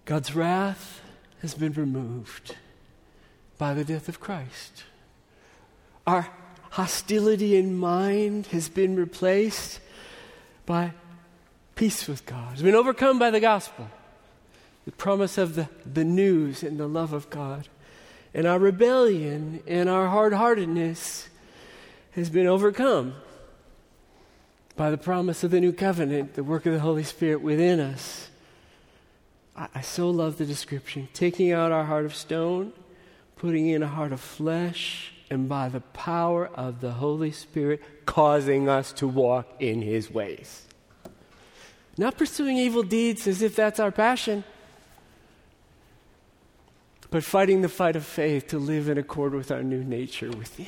God's 0.04 0.36
wrath 0.36 1.00
has 1.42 1.54
been 1.54 1.72
removed 1.72 2.54
by 3.58 3.74
the 3.74 3.84
death 3.84 4.08
of 4.08 4.20
Christ. 4.20 4.84
Our 6.06 6.28
hostility 6.70 7.56
in 7.56 7.76
mind 7.76 8.46
has 8.48 8.68
been 8.68 8.96
replaced 8.96 9.80
by 10.66 10.92
peace 11.74 12.06
with 12.06 12.26
God. 12.26 12.52
It's 12.52 12.62
been 12.62 12.74
overcome 12.74 13.18
by 13.18 13.30
the 13.30 13.40
gospel, 13.40 13.88
the 14.84 14.92
promise 14.92 15.38
of 15.38 15.54
the, 15.54 15.68
the 15.90 16.04
news 16.04 16.62
and 16.62 16.78
the 16.78 16.86
love 16.86 17.12
of 17.12 17.30
God. 17.30 17.68
And 18.34 18.46
our 18.46 18.58
rebellion 18.58 19.62
and 19.66 19.88
our 19.88 20.08
hard 20.08 20.34
heartedness 20.34 21.28
has 22.12 22.28
been 22.28 22.46
overcome 22.46 23.14
by 24.76 24.90
the 24.90 24.98
promise 24.98 25.42
of 25.42 25.50
the 25.50 25.60
new 25.60 25.72
covenant, 25.72 26.34
the 26.34 26.44
work 26.44 26.66
of 26.66 26.72
the 26.72 26.80
Holy 26.80 27.02
Spirit 27.02 27.40
within 27.40 27.80
us. 27.80 28.28
I, 29.56 29.68
I 29.76 29.80
so 29.80 30.10
love 30.10 30.36
the 30.36 30.44
description 30.44 31.08
taking 31.14 31.52
out 31.52 31.72
our 31.72 31.84
heart 31.84 32.04
of 32.04 32.14
stone 32.14 32.72
putting 33.36 33.68
in 33.68 33.82
a 33.82 33.86
heart 33.86 34.12
of 34.12 34.20
flesh, 34.20 35.12
and 35.30 35.48
by 35.48 35.68
the 35.68 35.80
power 35.80 36.46
of 36.48 36.80
the 36.80 36.92
Holy 36.92 37.30
Spirit, 37.30 37.82
causing 38.06 38.68
us 38.68 38.92
to 38.92 39.06
walk 39.06 39.46
in 39.60 39.82
His 39.82 40.10
ways. 40.10 40.62
Not 41.98 42.16
pursuing 42.18 42.56
evil 42.56 42.82
deeds 42.82 43.26
as 43.26 43.42
if 43.42 43.56
that's 43.56 43.80
our 43.80 43.90
passion, 43.90 44.44
but 47.10 47.24
fighting 47.24 47.62
the 47.62 47.68
fight 47.68 47.96
of 47.96 48.04
faith 48.04 48.48
to 48.48 48.58
live 48.58 48.88
in 48.88 48.98
accord 48.98 49.32
with 49.34 49.50
our 49.50 49.62
new 49.62 49.82
nature 49.84 50.30
within. 50.30 50.66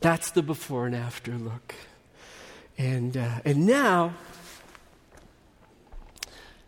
That's 0.00 0.30
the 0.30 0.42
before 0.42 0.86
and 0.86 0.94
after 0.94 1.32
look. 1.32 1.74
And, 2.76 3.16
uh, 3.16 3.40
and 3.44 3.66
now, 3.66 4.12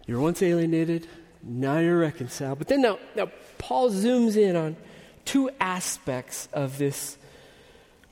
you're 0.06 0.20
once 0.20 0.40
alienated, 0.40 1.06
now 1.48 1.78
you're 1.78 1.98
reconciled. 1.98 2.58
But 2.58 2.68
then 2.68 2.82
now, 2.82 2.98
now 3.14 3.30
Paul 3.58 3.90
zooms 3.90 4.36
in 4.36 4.56
on 4.56 4.76
two 5.24 5.50
aspects 5.60 6.48
of 6.52 6.78
this 6.78 7.16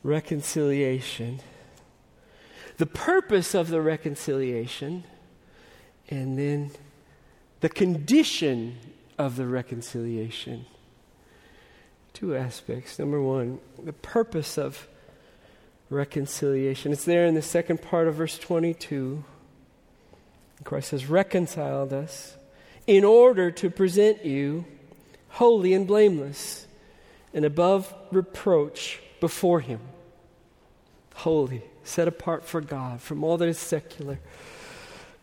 reconciliation 0.03 1.41
the 2.77 2.87
purpose 2.87 3.55
of 3.55 3.69
the 3.69 3.81
reconciliation, 3.81 5.05
and 6.09 6.39
then 6.39 6.71
the 7.61 7.69
condition 7.69 8.79
of 9.17 9.37
the 9.37 9.47
reconciliation. 9.47 10.67
Two 12.13 12.35
aspects. 12.35 12.99
Number 12.99 13.21
one, 13.21 13.61
the 13.83 13.93
purpose 13.93 14.59
of 14.59 14.89
reconciliation. 15.89 16.93
It's 16.93 17.05
there 17.05 17.27
in 17.27 17.35
the 17.35 17.43
second 17.43 17.81
part 17.81 18.09
of 18.09 18.17
verse 18.17 18.39
22. 18.39 19.25
Christ 20.65 20.93
has 20.93 21.07
reconciled 21.07 21.93
us 21.93 22.37
in 22.87 23.05
order 23.05 23.51
to 23.51 23.71
present 23.71 24.25
you 24.25 24.65
holy 25.29 25.75
and 25.75 25.87
blameless 25.87 26.67
and 27.33 27.45
above 27.45 27.93
reproach 28.13 29.01
before 29.21 29.61
Him. 29.61 29.81
Holy, 31.15 31.63
set 31.83 32.09
apart 32.09 32.45
for 32.45 32.61
God 32.61 33.01
from 33.01 33.25
all 33.25 33.37
that 33.39 33.49
is 33.49 33.59
secular, 33.59 34.21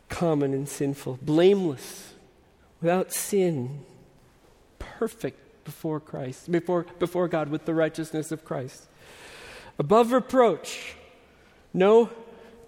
common, 0.09 0.53
and 0.53 0.67
sinful, 0.67 1.19
blameless, 1.21 2.13
without 2.81 3.13
sin, 3.13 3.85
perfect 4.79 5.63
before 5.63 5.99
Christ, 5.99 6.51
before, 6.51 6.85
before 6.99 7.27
God 7.27 7.49
with 7.49 7.65
the 7.65 7.73
righteousness 7.73 8.31
of 8.31 8.43
Christ. 8.43 8.87
Above 9.77 10.11
reproach, 10.11 10.95
no 11.73 12.09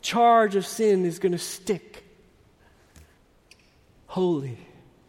charge 0.01 0.55
of 0.55 0.65
sin 0.65 1.05
is 1.05 1.19
going 1.19 1.31
to 1.31 1.37
stick. 1.37 2.03
Holy, 4.07 4.57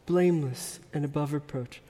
blameless, 0.07 0.81
and 0.93 1.05
above 1.05 1.33
reproach. 1.33 1.81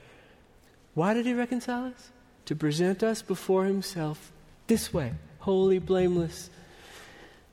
Why 0.94 1.14
did 1.14 1.26
he 1.26 1.34
reconcile 1.34 1.86
us? 1.86 2.10
To 2.46 2.54
present 2.54 3.02
us 3.02 3.22
before 3.22 3.64
himself 3.64 4.32
this 4.66 4.92
way 4.92 5.14
holy, 5.40 5.78
blameless, 5.78 6.48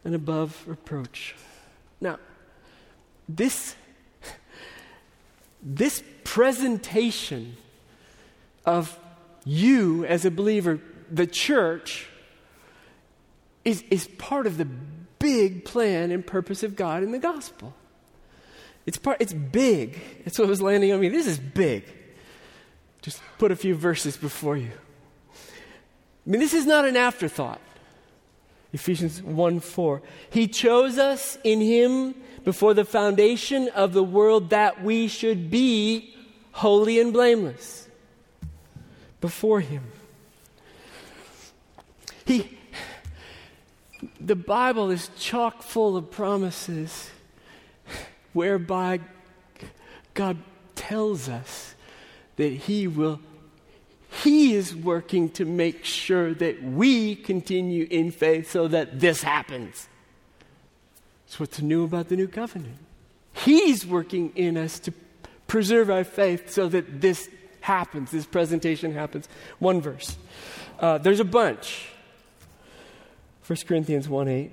and 0.06 0.16
above 0.16 0.64
reproach. 0.66 1.36
Now, 2.00 2.20
this, 3.28 3.76
this 5.64 6.02
presentation 6.24 7.58
of 8.66 8.98
you 9.44 10.06
as 10.06 10.24
a 10.24 10.32
believer, 10.32 10.80
the 11.12 11.28
church, 11.28 12.08
is, 13.66 13.84
is 13.90 14.08
part 14.18 14.48
of 14.48 14.58
the 14.58 14.68
big 15.20 15.66
plan 15.66 16.12
and 16.12 16.26
purpose 16.26 16.64
of 16.64 16.76
God 16.76 17.04
in 17.04 17.12
the 17.12 17.20
gospel. 17.20 17.74
It's, 18.86 18.98
part, 18.98 19.18
it's 19.20 19.34
big. 19.34 20.00
That's 20.24 20.40
what 20.40 20.48
was 20.48 20.62
landing 20.62 20.92
on 20.92 21.00
me. 21.00 21.10
This 21.10 21.28
is 21.28 21.38
big. 21.38 21.86
Just 23.02 23.22
put 23.38 23.52
a 23.52 23.56
few 23.56 23.76
verses 23.76 24.18
before 24.18 24.58
you. 24.58 24.72
I 26.26 26.30
mean, 26.30 26.40
this 26.40 26.54
is 26.54 26.66
not 26.66 26.86
an 26.86 26.96
afterthought. 26.96 27.62
Ephesians 28.74 29.22
1 29.22 29.60
4. 29.60 30.02
He 30.30 30.48
chose 30.48 30.98
us 30.98 31.38
in 31.44 31.60
Him 31.60 32.16
before 32.44 32.74
the 32.74 32.86
foundation 32.86 33.70
of 33.70 33.94
the 33.94 34.04
world 34.04 34.52
that 34.52 34.84
we 34.84 35.08
should 35.08 35.52
be 35.52 36.16
holy 36.54 37.00
and 37.00 37.12
blameless 37.12 37.88
before 39.20 39.60
Him. 39.60 39.84
He, 42.26 42.58
the 44.20 44.36
Bible 44.36 44.90
is 44.90 45.10
chock 45.18 45.64
full 45.64 45.98
of 45.98 46.10
promises 46.12 47.10
whereby 48.34 49.00
God 50.14 50.38
tells 50.76 51.30
us 51.30 51.76
that 52.36 52.52
He 52.52 52.88
will, 52.88 53.20
He 54.24 54.54
is 54.54 54.76
working 54.76 55.30
to 55.32 55.46
make 55.46 55.86
sure 55.86 56.34
that 56.34 56.64
we 56.64 57.16
continue 57.16 57.88
in 57.90 58.12
faith 58.12 58.52
so 58.52 58.68
that 58.68 59.00
this 59.00 59.24
happens. 59.24 59.88
That's 61.26 61.40
what's 61.40 61.62
new 61.62 61.84
about 61.84 62.10
the 62.10 62.16
new 62.16 62.28
covenant. 62.28 62.78
He's 63.34 63.86
working 63.86 64.34
in 64.36 64.58
us 64.58 64.80
to 64.80 64.94
preserve 65.48 65.90
our 65.90 66.04
faith 66.04 66.50
so 66.52 66.68
that 66.70 67.02
this 67.02 67.30
happens, 67.62 68.12
this 68.12 68.26
presentation 68.26 68.94
happens. 68.94 69.30
One 69.60 69.82
verse. 69.82 70.18
Uh, 70.80 70.98
there's 70.98 71.20
a 71.20 71.26
bunch. 71.26 71.90
1 73.48 73.58
Corinthians 73.68 74.10
1 74.10 74.28
8. 74.28 74.52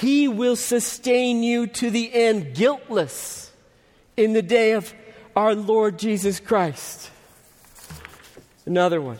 He 0.00 0.28
will 0.28 0.54
sustain 0.54 1.42
you 1.42 1.66
to 1.66 1.90
the 1.90 2.14
end, 2.14 2.54
guiltless, 2.54 3.50
in 4.16 4.32
the 4.32 4.42
day 4.42 4.72
of 4.72 4.94
our 5.34 5.56
Lord 5.56 5.98
Jesus 5.98 6.38
Christ. 6.38 7.10
Another 8.64 9.00
one. 9.00 9.18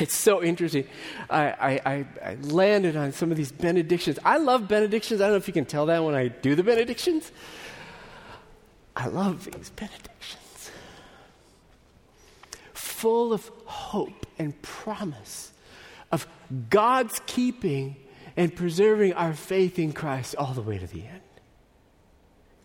It's 0.00 0.16
so 0.16 0.42
interesting. 0.42 0.86
I, 1.28 1.80
I, 1.84 2.06
I, 2.22 2.34
landed 2.42 2.96
on 2.96 3.12
some 3.12 3.30
of 3.30 3.36
these 3.36 3.52
benedictions. 3.52 4.18
I 4.24 4.38
love 4.38 4.66
benedictions. 4.66 5.20
I 5.20 5.24
don't 5.24 5.32
know 5.32 5.36
if 5.36 5.46
you 5.46 5.54
can 5.54 5.64
tell 5.64 5.86
that 5.86 6.02
when 6.02 6.14
I 6.14 6.28
do 6.28 6.54
the 6.54 6.62
benedictions. 6.62 7.30
I 8.96 9.06
love 9.06 9.44
these 9.44 9.70
benedictions. 9.70 10.70
Full 12.72 13.32
of 13.32 13.50
hope 13.64 14.26
and 14.38 14.60
promise 14.60 15.52
of 16.10 16.26
God's 16.68 17.20
keeping 17.26 17.96
and 18.36 18.54
preserving 18.54 19.12
our 19.14 19.32
faith 19.32 19.78
in 19.78 19.92
Christ 19.92 20.34
all 20.36 20.52
the 20.52 20.62
way 20.62 20.78
to 20.78 20.86
the 20.86 21.02
end. 21.02 21.20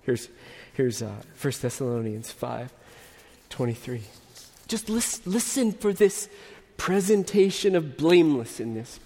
Here's, 0.01 0.29
here's 0.73 1.01
uh, 1.01 1.11
1 1.41 1.53
Thessalonians 1.61 2.31
5 2.31 2.71
23. 3.49 4.01
Just 4.67 4.89
listen, 4.89 5.31
listen 5.31 5.71
for 5.71 5.93
this 5.93 6.27
presentation 6.77 7.75
of 7.75 7.97
blamelessness. 7.97 8.99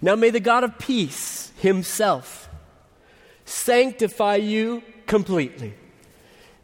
Now 0.00 0.14
may 0.14 0.30
the 0.30 0.40
God 0.40 0.64
of 0.64 0.78
peace 0.78 1.52
himself 1.58 2.48
sanctify 3.44 4.36
you 4.36 4.82
completely. 5.06 5.74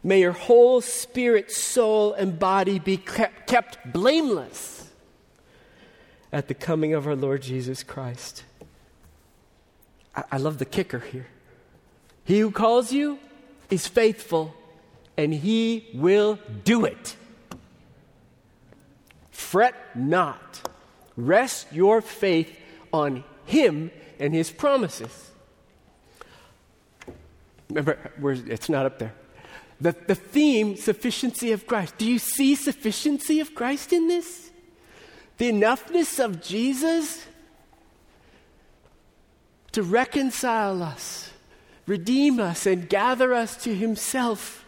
May 0.03 0.21
your 0.21 0.31
whole 0.31 0.81
spirit, 0.81 1.51
soul, 1.51 2.13
and 2.13 2.39
body 2.39 2.79
be 2.79 2.97
kept, 2.97 3.47
kept 3.47 3.93
blameless 3.93 4.89
at 6.31 6.47
the 6.47 6.53
coming 6.53 6.93
of 6.93 7.05
our 7.05 7.15
Lord 7.15 7.43
Jesus 7.43 7.83
Christ. 7.83 8.43
I, 10.15 10.37
love 10.37 10.57
the 10.57 10.65
kicker 10.65 10.99
here. 10.99 11.27
He 12.25 12.39
who 12.39 12.51
calls 12.51 12.91
you 12.91 13.19
is 13.69 13.87
faithful, 13.87 14.53
and 15.17 15.33
he 15.33 15.87
will 15.93 16.37
do 16.63 16.85
it. 16.85 17.15
Fret 19.31 19.75
not. 19.95 20.61
Rest 21.15 21.67
your 21.71 22.01
faith 22.01 22.53
on 22.91 23.23
him 23.45 23.91
and 24.19 24.33
his 24.33 24.51
promises. 24.51 25.31
Remember, 27.69 27.97
it's 28.47 28.69
not 28.69 28.85
up 28.85 28.99
there. 28.99 29.13
The, 29.79 29.95
the 30.07 30.15
theme, 30.15 30.75
sufficiency 30.75 31.51
of 31.53 31.65
Christ. 31.65 31.97
Do 31.97 32.05
you 32.05 32.19
see 32.19 32.55
sufficiency 32.55 33.39
of 33.39 33.55
Christ 33.55 33.93
in 33.93 34.07
this? 34.07 34.51
The 35.37 35.51
enoughness 35.51 36.23
of 36.23 36.41
Jesus 36.41 37.25
to 39.71 39.83
reconcile 39.83 40.83
us, 40.83 41.31
redeem 41.85 42.39
us, 42.39 42.65
and 42.65 42.89
gather 42.89 43.33
us 43.33 43.55
to 43.63 43.73
Himself 43.75 44.65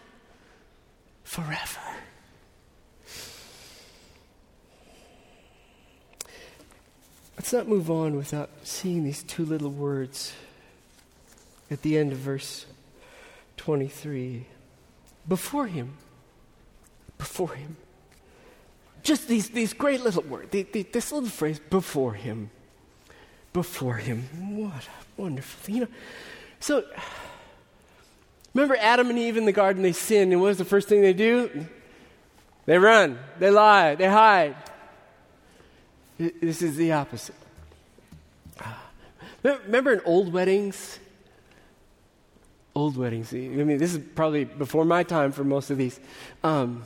forever. 1.22 1.80
Let's 7.36 7.52
not 7.52 7.68
move 7.68 7.90
on 7.90 8.16
without 8.16 8.50
seeing 8.62 9.04
these 9.04 9.22
two 9.22 9.44
little 9.44 9.70
words 9.70 10.32
at 11.70 11.82
the 11.82 11.98
end 11.98 12.12
of 12.12 12.18
verse 12.18 12.64
23. 13.58 14.46
Before 15.28 15.66
Him. 15.66 15.98
Before 17.18 17.52
Him. 17.52 17.76
Just 19.02 19.28
these, 19.28 19.50
these 19.50 19.74
great 19.74 20.02
little 20.02 20.22
words, 20.22 20.48
this 20.50 21.12
little 21.12 21.28
phrase, 21.28 21.60
before 21.68 22.14
Him 22.14 22.50
before 23.54 23.94
him. 23.94 24.28
What 24.58 24.84
a 24.84 25.22
wonderful 25.22 25.60
thing. 25.62 25.74
You 25.76 25.80
know, 25.82 25.88
so 26.60 26.84
remember 28.52 28.76
Adam 28.78 29.08
and 29.08 29.18
Eve 29.18 29.38
in 29.38 29.46
the 29.46 29.52
garden, 29.52 29.82
they 29.82 29.92
sin, 29.92 30.32
and 30.32 30.42
what 30.42 30.48
was 30.48 30.58
the 30.58 30.64
first 30.66 30.88
thing 30.88 31.00
they 31.00 31.14
do? 31.14 31.66
They 32.66 32.76
run, 32.76 33.18
they 33.38 33.50
lie, 33.50 33.94
they 33.94 34.08
hide. 34.08 34.56
This 36.18 36.62
is 36.62 36.76
the 36.76 36.92
opposite. 36.92 37.34
Remember 39.42 39.92
in 39.92 40.00
old 40.04 40.32
weddings? 40.32 40.98
Old 42.74 42.96
weddings. 42.96 43.32
I 43.32 43.36
mean, 43.36 43.78
this 43.78 43.94
is 43.94 44.00
probably 44.14 44.44
before 44.44 44.84
my 44.84 45.04
time 45.04 45.32
for 45.32 45.44
most 45.44 45.70
of 45.70 45.78
these. 45.78 46.00
Um, 46.42 46.84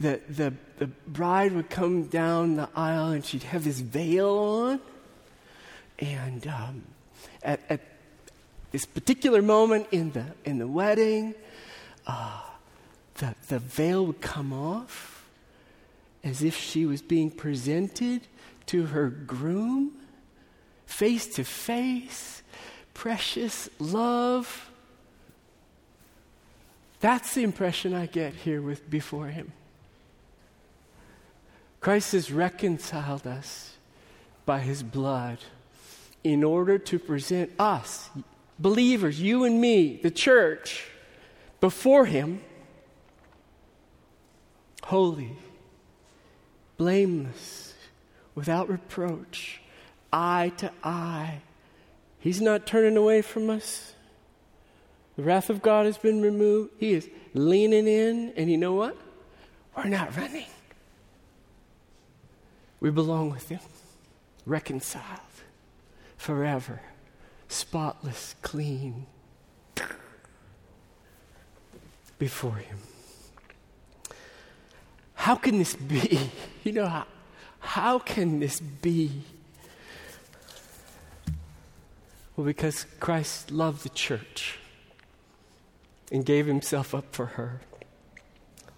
the, 0.00 0.20
the, 0.28 0.54
the 0.78 0.86
bride 0.86 1.52
would 1.52 1.70
come 1.70 2.04
down 2.04 2.56
the 2.56 2.68
aisle 2.74 3.08
and 3.08 3.24
she'd 3.24 3.44
have 3.44 3.62
this 3.62 3.78
veil 3.78 4.28
on. 4.28 4.80
And 6.02 6.44
um, 6.48 6.82
at, 7.44 7.60
at, 7.70 7.80
this 8.72 8.84
particular 8.86 9.42
moment 9.42 9.86
in 9.92 10.12
the, 10.12 10.24
in 10.44 10.58
the 10.58 10.66
wedding, 10.66 11.34
uh, 12.06 12.40
the, 13.18 13.34
the 13.48 13.58
veil 13.58 14.06
would 14.06 14.20
come 14.22 14.52
off 14.52 15.28
as 16.24 16.42
if 16.42 16.56
she 16.56 16.86
was 16.86 17.02
being 17.02 17.30
presented 17.30 18.22
to 18.66 18.86
her 18.86 19.10
groom, 19.10 19.92
face 20.86 21.26
to 21.34 21.44
face, 21.44 22.42
precious 22.94 23.68
love. 23.78 24.70
That's 27.00 27.34
the 27.34 27.42
impression 27.42 27.94
I 27.94 28.06
get 28.06 28.32
here 28.32 28.62
with 28.62 28.88
before 28.88 29.26
him. 29.26 29.52
Christ 31.80 32.12
has 32.12 32.32
reconciled 32.32 33.26
us 33.26 33.76
by 34.46 34.60
his 34.60 34.82
blood 34.82 35.38
in 36.24 36.44
order 36.44 36.78
to 36.78 36.98
present 36.98 37.50
us, 37.58 38.10
believers, 38.58 39.20
you 39.20 39.44
and 39.44 39.60
me, 39.60 39.98
the 40.02 40.10
church, 40.10 40.88
before 41.60 42.06
him, 42.06 42.40
holy, 44.84 45.36
blameless, 46.76 47.74
without 48.34 48.68
reproach, 48.68 49.60
eye 50.12 50.52
to 50.58 50.70
eye. 50.82 51.40
He's 52.18 52.40
not 52.40 52.66
turning 52.66 52.96
away 52.96 53.22
from 53.22 53.50
us. 53.50 53.94
The 55.16 55.22
wrath 55.22 55.50
of 55.50 55.60
God 55.60 55.86
has 55.86 55.98
been 55.98 56.22
removed. 56.22 56.72
He 56.78 56.92
is 56.92 57.08
leaning 57.34 57.86
in, 57.86 58.32
and 58.36 58.50
you 58.50 58.56
know 58.56 58.74
what? 58.74 58.96
We're 59.76 59.84
not 59.84 60.16
running. 60.16 60.46
We 62.80 62.90
belong 62.90 63.30
with 63.30 63.48
Him, 63.48 63.60
reconciled 64.46 65.20
forever, 66.22 66.80
spotless, 67.48 68.36
clean, 68.42 69.06
before 72.16 72.54
Him. 72.54 72.78
How 75.14 75.34
can 75.34 75.58
this 75.58 75.74
be? 75.74 76.30
You 76.64 76.70
know, 76.70 76.86
how, 76.86 77.06
how 77.58 77.98
can 77.98 78.38
this 78.38 78.60
be? 78.60 79.24
Well, 82.36 82.46
because 82.46 82.86
Christ 83.00 83.50
loved 83.50 83.82
the 83.82 83.88
church 83.88 84.60
and 86.12 86.24
gave 86.24 86.46
himself 86.46 86.94
up 86.94 87.06
for 87.10 87.26
her, 87.34 87.62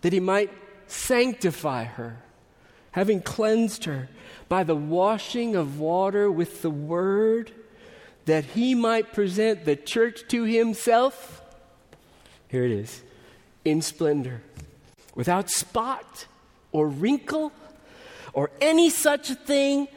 that 0.01 0.15
he 0.15 0.21
might 0.21 0.51
sanctify 0.87 1.85
her, 1.85 2.23
having 2.95 3.21
cleansed 3.21 3.87
her 3.87 4.09
by 4.49 4.63
the 4.63 4.75
washing 4.75 5.57
of 5.57 5.81
water 5.81 6.31
with 6.31 6.63
the 6.63 6.71
word, 6.71 7.51
that 8.27 8.45
he 8.45 8.73
might 8.73 9.13
present 9.13 9.65
the 9.65 9.75
church 9.75 10.23
to 10.29 10.45
himself. 10.45 11.43
Here 12.47 12.63
it 12.65 12.71
is 12.71 13.03
in 13.65 13.83
splendor, 13.83 14.43
without 15.17 15.51
spot 15.51 16.27
or 16.71 16.87
wrinkle 16.87 17.51
or 18.33 18.53
any 18.61 18.91
such 18.91 19.29
thing, 19.29 19.89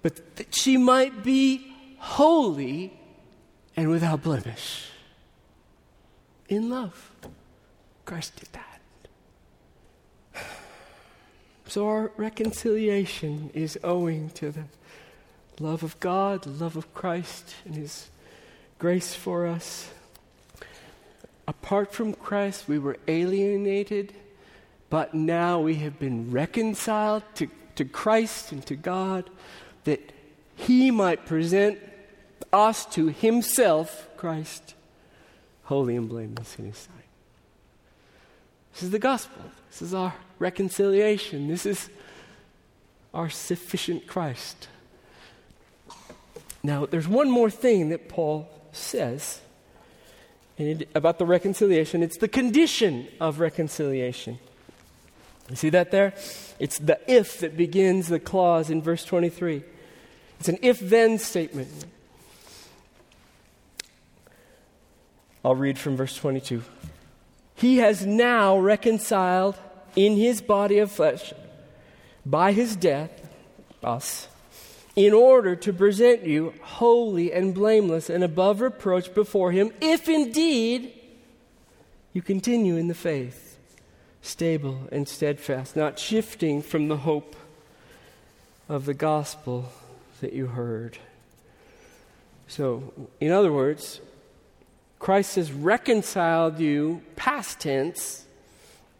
but 0.00 0.36
that 0.36 0.54
she 0.54 0.78
might 0.78 1.22
be 1.22 1.70
holy 1.98 2.98
and 3.76 3.90
without 3.90 4.22
blemish 4.22 4.88
in 6.48 6.70
love. 6.70 7.12
Christ 8.06 8.36
did 8.36 8.48
that. 8.52 8.75
So 11.68 11.88
our 11.88 12.12
reconciliation 12.16 13.50
is 13.52 13.78
owing 13.82 14.30
to 14.30 14.52
the 14.52 14.64
love 15.58 15.82
of 15.82 15.98
God, 15.98 16.42
the 16.42 16.50
love 16.50 16.76
of 16.76 16.92
Christ, 16.94 17.54
and 17.64 17.74
His 17.74 18.08
grace 18.78 19.14
for 19.14 19.46
us. 19.46 19.90
Apart 21.48 21.92
from 21.92 22.14
Christ, 22.14 22.68
we 22.68 22.78
were 22.78 22.98
alienated, 23.08 24.14
but 24.90 25.12
now 25.12 25.60
we 25.60 25.76
have 25.76 25.98
been 25.98 26.30
reconciled 26.30 27.22
to, 27.34 27.48
to 27.74 27.84
Christ 27.84 28.52
and 28.52 28.64
to 28.66 28.76
God 28.76 29.28
that 29.84 30.12
He 30.54 30.92
might 30.92 31.26
present 31.26 31.78
us 32.52 32.86
to 32.86 33.08
Himself, 33.08 34.08
Christ, 34.16 34.74
holy 35.64 35.96
and 35.96 36.08
blameless 36.08 36.58
in 36.60 36.66
His 36.66 36.78
sight. 36.78 36.94
This 38.72 38.84
is 38.84 38.90
the 38.90 38.98
gospel. 39.00 39.42
This 39.76 39.88
is 39.88 39.94
our 39.94 40.14
reconciliation. 40.38 41.48
This 41.48 41.66
is 41.66 41.90
our 43.12 43.28
sufficient 43.28 44.06
Christ. 44.06 44.68
Now, 46.62 46.86
there's 46.86 47.06
one 47.06 47.28
more 47.28 47.50
thing 47.50 47.90
that 47.90 48.08
Paul 48.08 48.48
says 48.72 49.42
about 50.94 51.18
the 51.18 51.26
reconciliation. 51.26 52.02
It's 52.02 52.16
the 52.16 52.26
condition 52.26 53.06
of 53.20 53.38
reconciliation. 53.38 54.38
You 55.50 55.56
see 55.56 55.68
that 55.68 55.90
there? 55.90 56.14
It's 56.58 56.78
the 56.78 56.98
if 57.06 57.40
that 57.40 57.54
begins 57.54 58.08
the 58.08 58.18
clause 58.18 58.70
in 58.70 58.80
verse 58.80 59.04
23. 59.04 59.62
It's 60.40 60.48
an 60.48 60.56
if 60.62 60.80
then 60.80 61.18
statement. 61.18 61.84
I'll 65.44 65.54
read 65.54 65.78
from 65.78 65.98
verse 65.98 66.16
22. 66.16 66.62
He 67.56 67.76
has 67.76 68.06
now 68.06 68.58
reconciled 68.58 69.58
in 69.96 70.16
his 70.16 70.40
body 70.40 70.78
of 70.78 70.92
flesh 70.92 71.32
by 72.24 72.52
his 72.52 72.76
death, 72.76 73.10
us, 73.82 74.28
in 74.94 75.12
order 75.12 75.56
to 75.56 75.72
present 75.72 76.24
you 76.24 76.52
holy 76.62 77.32
and 77.32 77.54
blameless 77.54 78.10
and 78.10 78.22
above 78.22 78.60
reproach 78.60 79.12
before 79.14 79.52
him, 79.52 79.70
if 79.80 80.08
indeed 80.08 80.92
you 82.12 82.22
continue 82.22 82.76
in 82.76 82.88
the 82.88 82.94
faith, 82.94 83.58
stable 84.22 84.88
and 84.90 85.08
steadfast, 85.08 85.76
not 85.76 85.98
shifting 85.98 86.62
from 86.62 86.88
the 86.88 86.98
hope 86.98 87.36
of 88.68 88.86
the 88.86 88.94
gospel 88.94 89.70
that 90.20 90.32
you 90.32 90.46
heard. 90.46 90.98
So, 92.48 92.92
in 93.20 93.32
other 93.32 93.52
words, 93.52 94.00
Christ 94.98 95.36
has 95.36 95.52
reconciled 95.52 96.58
you, 96.58 97.02
past 97.16 97.60
tense, 97.60 98.25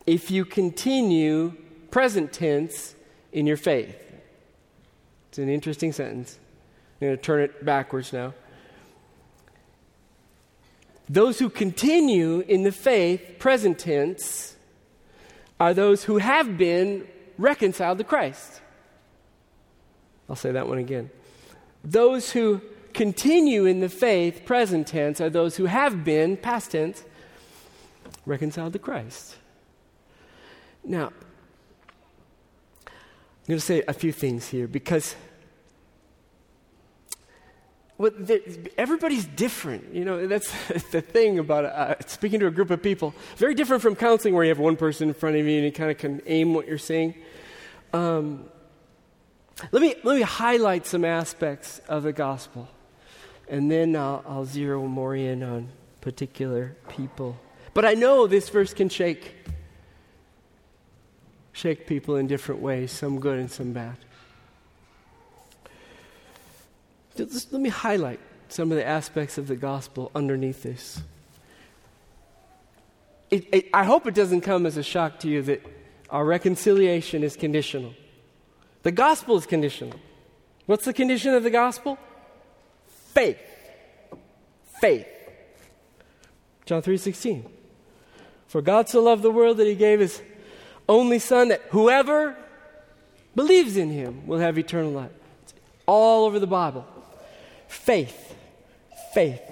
if 0.07 0.31
you 0.31 0.45
continue, 0.45 1.55
present 1.91 2.33
tense, 2.33 2.95
in 3.33 3.47
your 3.47 3.57
faith. 3.57 3.97
It's 5.29 5.39
an 5.39 5.49
interesting 5.49 5.93
sentence. 5.93 6.39
I'm 7.01 7.09
going 7.09 7.17
to 7.17 7.23
turn 7.23 7.43
it 7.43 7.65
backwards 7.65 8.13
now. 8.13 8.33
Those 11.09 11.39
who 11.39 11.51
continue 11.51 12.41
in 12.41 12.63
the 12.63 12.73
faith, 12.73 13.39
present 13.39 13.79
tense, 13.79 14.57
are 15.61 15.75
those 15.75 16.05
who 16.05 16.19
have 16.19 16.57
been 16.57 17.07
reconciled 17.39 17.99
to 17.99 18.05
Christ. 18.05 18.61
I'll 20.29 20.37
say 20.37 20.53
that 20.53 20.67
one 20.67 20.79
again. 20.79 21.11
Those 21.85 22.33
who 22.33 22.61
continue 22.95 23.67
in 23.67 23.81
the 23.81 23.89
faith, 23.89 24.45
present 24.45 24.87
tense, 24.87 25.21
are 25.21 25.31
those 25.31 25.57
who 25.57 25.67
have 25.67 26.03
been, 26.03 26.37
past 26.37 26.73
tense, 26.73 27.05
reconciled 28.25 28.73
to 28.73 28.79
Christ. 28.79 29.37
Now, 30.87 31.07
I'm 32.87 33.49
going 33.49 33.59
to 33.59 33.65
say 33.65 33.83
a 33.89 33.93
few 33.93 34.13
things 34.13 34.47
here 34.49 34.69
because 34.69 35.17
well, 37.99 38.13
everybody's 38.79 39.25
different. 39.25 39.93
You 39.93 40.05
know, 40.05 40.27
that's 40.27 40.51
the 40.93 41.01
thing 41.01 41.39
about 41.39 41.65
uh, 41.65 41.95
speaking 42.07 42.41
to 42.41 42.47
a 42.47 42.51
group 42.51 42.71
of 42.71 42.83
people. 42.83 43.15
Very 43.37 43.55
different 43.55 43.83
from 43.83 43.97
counseling 43.97 44.35
where 44.35 44.45
you 44.45 44.51
have 44.51 44.59
one 44.59 44.77
person 44.77 45.09
in 45.09 45.15
front 45.15 45.37
of 45.37 45.47
you 45.47 45.57
and 45.57 45.65
you 45.65 45.73
kind 45.73 45.91
of 45.91 45.99
can 45.99 46.23
aim 46.27 46.55
what 46.55 46.69
you're 46.69 46.79
saying. 46.79 47.15
Um, 47.93 48.45
let, 49.73 49.83
me, 49.83 49.95
let 50.05 50.17
me 50.17 50.23
highlight 50.23 50.87
some 50.87 51.05
aspects 51.05 51.81
of 51.89 52.05
the 52.05 52.13
gospel 52.13 52.69
and 53.49 53.71
then 53.71 53.97
I'll, 53.97 54.23
I'll 54.27 54.45
zero 54.45 54.87
more 54.87 55.17
in 55.17 55.43
on 55.43 55.69
particular 56.01 56.77
people. 56.89 57.37
But 57.75 57.85
I 57.85 57.95
know 57.95 58.27
this 58.27 58.49
verse 58.49 58.73
can 58.73 58.89
shake 58.89 59.35
shake 61.57 61.87
people 61.87 62.17
in 62.17 62.27
different 62.27 62.61
ways, 62.61 62.93
some 62.93 63.19
good 63.19 63.39
and 63.39 63.51
some 63.51 63.73
bad. 63.73 63.97
Just 67.17 67.53
let 67.53 67.63
me 67.63 67.71
highlight 67.71 68.21
some 68.49 68.71
of 68.71 68.77
the 68.77 68.87
aspects 68.87 69.39
of 69.39 69.49
the 69.49 69.57
gospel 69.57 70.11
underneath 70.15 70.63
this. 70.63 71.01
It, 73.31 73.49
it, 73.53 73.69
I 73.73 73.85
hope 73.85 74.07
it 74.07 74.15
doesn't 74.15 74.43
come 74.43 74.67
as 74.67 74.77
a 74.77 74.83
shock 74.83 75.19
to 75.21 75.29
you 75.29 75.43
that 75.43 75.65
our 76.11 76.25
reconciliation 76.25 77.25
is 77.25 77.35
conditional. 77.37 77.95
The 78.83 78.93
gospel 78.93 79.37
is 79.37 79.47
conditional. 79.47 79.99
What's 80.67 80.85
the 80.85 80.93
condition 80.93 81.35
of 81.35 81.43
the 81.43 81.51
gospel? 81.51 81.99
faith. 83.17 83.41
Faith. 84.79 85.07
John 86.67 86.83
3:16. 86.83 87.47
For 88.47 88.61
God 88.61 88.91
so 88.91 89.03
loved 89.03 89.23
the 89.23 89.31
world 89.31 89.57
that 89.57 89.67
he 89.67 89.75
gave 89.75 90.01
his 90.01 90.21
only 90.89 91.19
son 91.19 91.49
that 91.49 91.63
whoever 91.71 92.37
believes 93.35 93.77
in 93.77 93.91
him 93.91 94.27
will 94.27 94.39
have 94.39 94.59
eternal 94.59 94.91
life. 94.91 95.11
It's 95.43 95.55
all 95.87 96.27
over 96.27 96.39
the 96.39 96.47
Bible. 96.47 96.87
Faith. 97.69 98.35
Faith. 99.13 99.43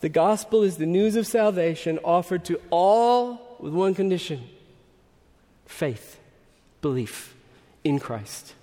The 0.00 0.08
gospel 0.08 0.62
is 0.62 0.76
the 0.76 0.86
news 0.86 1.16
of 1.16 1.26
salvation 1.26 1.98
offered 2.04 2.44
to 2.46 2.60
all 2.70 3.56
with 3.58 3.72
one 3.72 3.94
condition 3.94 4.48
faith, 5.66 6.20
belief 6.82 7.34
in 7.82 7.98
Christ. 7.98 8.54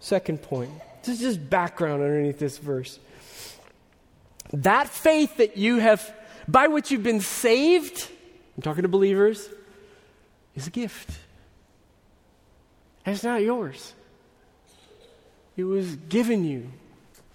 Second 0.00 0.42
point. 0.42 0.70
This 1.02 1.16
is 1.16 1.20
just 1.20 1.50
background 1.50 2.02
underneath 2.02 2.38
this 2.38 2.58
verse. 2.58 2.98
That 4.52 4.88
faith 4.88 5.36
that 5.36 5.56
you 5.56 5.78
have, 5.78 6.14
by 6.48 6.68
which 6.68 6.90
you've 6.90 7.02
been 7.02 7.20
saved, 7.20 8.08
I'm 8.56 8.62
talking 8.62 8.82
to 8.82 8.88
believers, 8.88 9.48
is 10.54 10.66
a 10.66 10.70
gift. 10.70 11.10
And 13.04 13.14
it's 13.14 13.24
not 13.24 13.42
yours. 13.42 13.94
It 15.56 15.64
was 15.64 15.96
given 15.96 16.44
you 16.44 16.70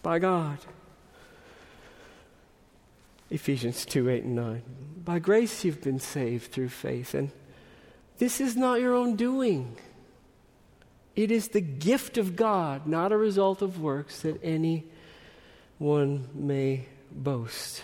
by 0.01 0.19
God. 0.19 0.57
Ephesians 3.29 3.85
2 3.85 4.09
8 4.09 4.23
and 4.23 4.35
9. 4.35 4.61
By 5.03 5.19
grace 5.19 5.63
you've 5.63 5.81
been 5.81 5.99
saved 5.99 6.51
through 6.51 6.69
faith, 6.69 7.13
and 7.13 7.31
this 8.17 8.39
is 8.39 8.55
not 8.55 8.79
your 8.79 8.95
own 8.95 9.15
doing. 9.15 9.75
It 11.15 11.31
is 11.31 11.49
the 11.49 11.61
gift 11.61 12.17
of 12.17 12.35
God, 12.35 12.87
not 12.87 13.11
a 13.11 13.17
result 13.17 13.61
of 13.61 13.81
works 13.81 14.21
that 14.21 14.39
anyone 14.43 16.29
may 16.33 16.85
boast. 17.11 17.83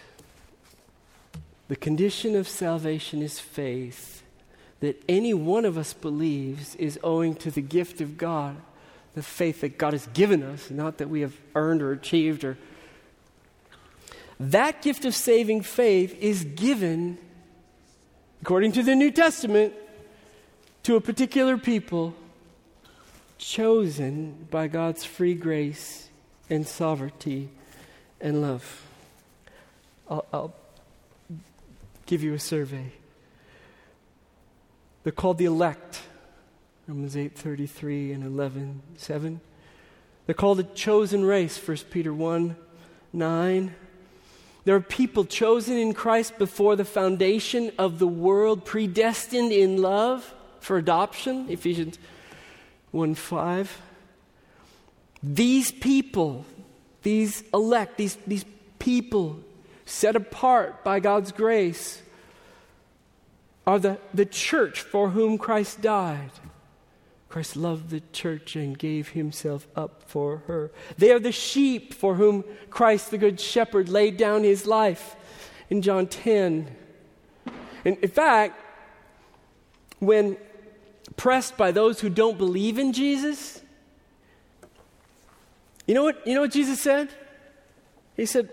The 1.68 1.76
condition 1.76 2.36
of 2.36 2.48
salvation 2.48 3.22
is 3.22 3.40
faith 3.40 4.23
that 4.84 5.02
any 5.08 5.34
one 5.34 5.64
of 5.64 5.78
us 5.78 5.94
believes 5.94 6.76
is 6.76 7.00
owing 7.06 7.36
to 7.36 7.50
the 7.50 7.62
gift 7.62 8.02
of 8.02 8.18
God, 8.18 8.58
the 9.14 9.24
faith 9.24 9.62
that 9.62 9.78
God 9.78 9.94
has 9.94 10.08
given 10.08 10.44
us, 10.44 10.70
not 10.70 10.98
that 10.98 11.10
we 11.10 11.22
have 11.22 11.34
earned 11.56 11.82
or 11.82 11.94
achieved 11.94 12.44
or 12.44 12.58
that 14.42 14.82
gift 14.82 15.06
of 15.06 15.16
saving 15.16 15.62
faith 15.62 16.18
is 16.20 16.44
given, 16.44 17.18
according 18.42 18.74
to 18.74 18.84
the 18.84 18.94
New 18.94 19.10
Testament, 19.10 19.74
to 20.84 20.98
a 20.98 21.02
particular 21.02 21.58
people 21.58 22.14
chosen 23.38 24.50
by 24.52 24.68
God's 24.68 25.06
free 25.06 25.34
grace 25.34 26.10
and 26.50 26.68
sovereignty 26.68 27.48
and 28.20 28.42
love. 28.42 28.86
I'll, 30.10 30.26
I'll 30.34 30.54
give 32.06 32.22
you 32.22 32.34
a 32.34 32.40
survey. 32.40 32.92
They're 35.04 35.12
called 35.12 35.38
the 35.38 35.46
elect. 35.46 36.02
Romans 36.88 37.16
8:33 37.16 38.12
and 38.14 38.24
11:7. 38.24 39.40
They're 40.26 40.36
called 40.36 40.60
a 40.60 40.64
chosen 40.64 41.26
race, 41.26 41.58
1 41.58 41.90
Peter 41.92 42.14
1 42.14 42.56
9. 43.12 43.76
There 44.66 44.76
are 44.76 44.82
people 44.82 45.26
chosen 45.26 45.78
in 45.78 45.94
Christ 45.94 46.38
before 46.38 46.76
the 46.76 46.86
foundation 46.86 47.72
of 47.78 48.00
the 48.00 48.08
world, 48.08 48.64
predestined 48.64 49.52
in 49.52 49.82
love 49.82 50.34
for 50.62 50.78
adoption, 50.78 51.48
Ephesians 51.50 52.00
1 52.92 53.16
5. 53.16 53.82
These 55.22 55.72
people, 55.72 56.46
these 57.02 57.44
elect, 57.54 57.98
these, 57.98 58.16
these 58.28 58.46
people 58.80 59.40
set 59.86 60.16
apart 60.16 60.84
by 60.84 61.00
God's 61.00 61.32
grace, 61.32 62.02
are 63.66 63.80
the, 63.80 63.98
the 64.14 64.26
church 64.26 64.82
for 64.82 65.10
whom 65.10 65.38
Christ 65.38 65.82
died. 65.82 66.32
Christ 67.30 67.56
loved 67.56 67.90
the 67.90 68.02
church 68.12 68.56
and 68.56 68.78
gave 68.78 69.10
himself 69.10 69.68
up 69.76 70.04
for 70.04 70.44
her. 70.46 70.72
They 70.98 71.12
are 71.12 71.20
the 71.20 71.32
sheep 71.32 71.94
for 71.94 72.16
whom 72.16 72.44
Christ, 72.70 73.10
the 73.10 73.18
Good 73.18 73.40
Shepherd, 73.40 73.90
laid 73.90 74.18
down 74.18 74.44
his 74.44 74.68
life 74.68 75.16
in 75.70 75.82
John 75.82 76.06
10. 76.06 76.68
And 77.86 77.98
in 77.98 78.10
fact, 78.10 78.62
when 80.00 80.38
pressed 81.16 81.58
by 81.58 81.72
those 81.72 82.00
who 82.00 82.10
don't 82.10 82.38
believe 82.38 82.78
in 82.78 82.94
Jesus, 82.94 83.62
you 85.88 85.96
know 85.96 86.04
what, 86.04 86.26
you 86.28 86.36
know 86.36 86.42
what 86.42 86.52
Jesus 86.52 86.80
said? 86.80 87.10
He 88.16 88.26
said, 88.26 88.50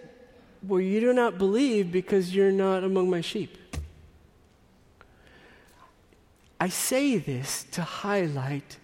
Well, 0.62 0.80
you 0.80 1.00
do 1.00 1.12
not 1.12 1.38
believe 1.38 1.92
because 1.92 2.34
you're 2.34 2.50
not 2.50 2.82
among 2.82 3.10
my 3.10 3.20
sheep. 3.20 3.58
I 6.60 6.68
say 6.68 7.16
this 7.16 7.64
to 7.72 7.82
highlight 7.82 8.76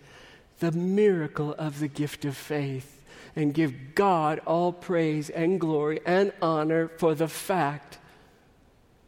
the 0.61 0.73
miracle 0.73 1.55
of 1.59 1.79
the 1.79 1.89
gift 1.89 2.25
of 2.25 2.35
faith 2.35 3.05
and 3.37 3.53
give 3.53 3.95
God 3.95 4.41
all 4.47 4.73
praise 4.73 5.29
and 5.29 5.61
glory 5.61 6.01
and 6.07 6.33
honor 6.41 6.89
for 6.89 7.15
the 7.15 7.29
fact 7.29 7.99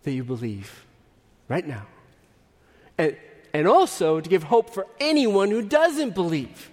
that 0.02 0.12
you 0.12 0.22
believe 0.22 0.84
right 1.48 1.66
now. 1.66 1.86
And, 2.98 3.16
and 3.54 3.66
also 3.66 4.20
to 4.20 4.28
give 4.28 4.44
hope 4.44 4.68
for 4.68 4.86
anyone 5.00 5.50
who 5.50 5.62
doesn't 5.62 6.14
believe. 6.14 6.70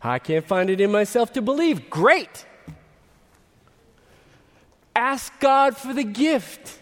I 0.00 0.20
can't 0.20 0.46
find 0.46 0.70
it 0.70 0.80
in 0.80 0.92
myself 0.92 1.32
to 1.32 1.42
believe. 1.42 1.90
Great! 1.90 2.46
Ask 4.94 5.38
God 5.40 5.76
for 5.76 5.92
the 5.92 6.04
gift 6.04 6.78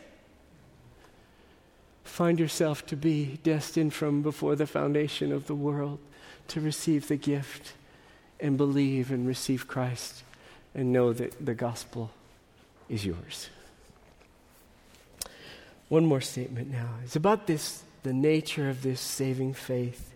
find 2.18 2.40
yourself 2.40 2.84
to 2.84 2.96
be 2.96 3.38
destined 3.44 3.94
from 3.94 4.22
before 4.22 4.56
the 4.56 4.66
foundation 4.66 5.30
of 5.30 5.46
the 5.46 5.54
world 5.54 6.00
to 6.48 6.60
receive 6.60 7.06
the 7.06 7.16
gift 7.16 7.74
and 8.40 8.56
believe 8.56 9.12
and 9.12 9.24
receive 9.24 9.68
Christ 9.68 10.24
and 10.74 10.92
know 10.92 11.12
that 11.12 11.46
the 11.46 11.54
gospel 11.54 12.10
is 12.88 13.06
yours. 13.06 13.50
One 15.88 16.06
more 16.06 16.20
statement 16.20 16.72
now. 16.72 16.88
It's 17.04 17.14
about 17.14 17.46
this 17.46 17.84
the 18.02 18.12
nature 18.12 18.68
of 18.68 18.82
this 18.82 19.00
saving 19.00 19.54
faith. 19.54 20.12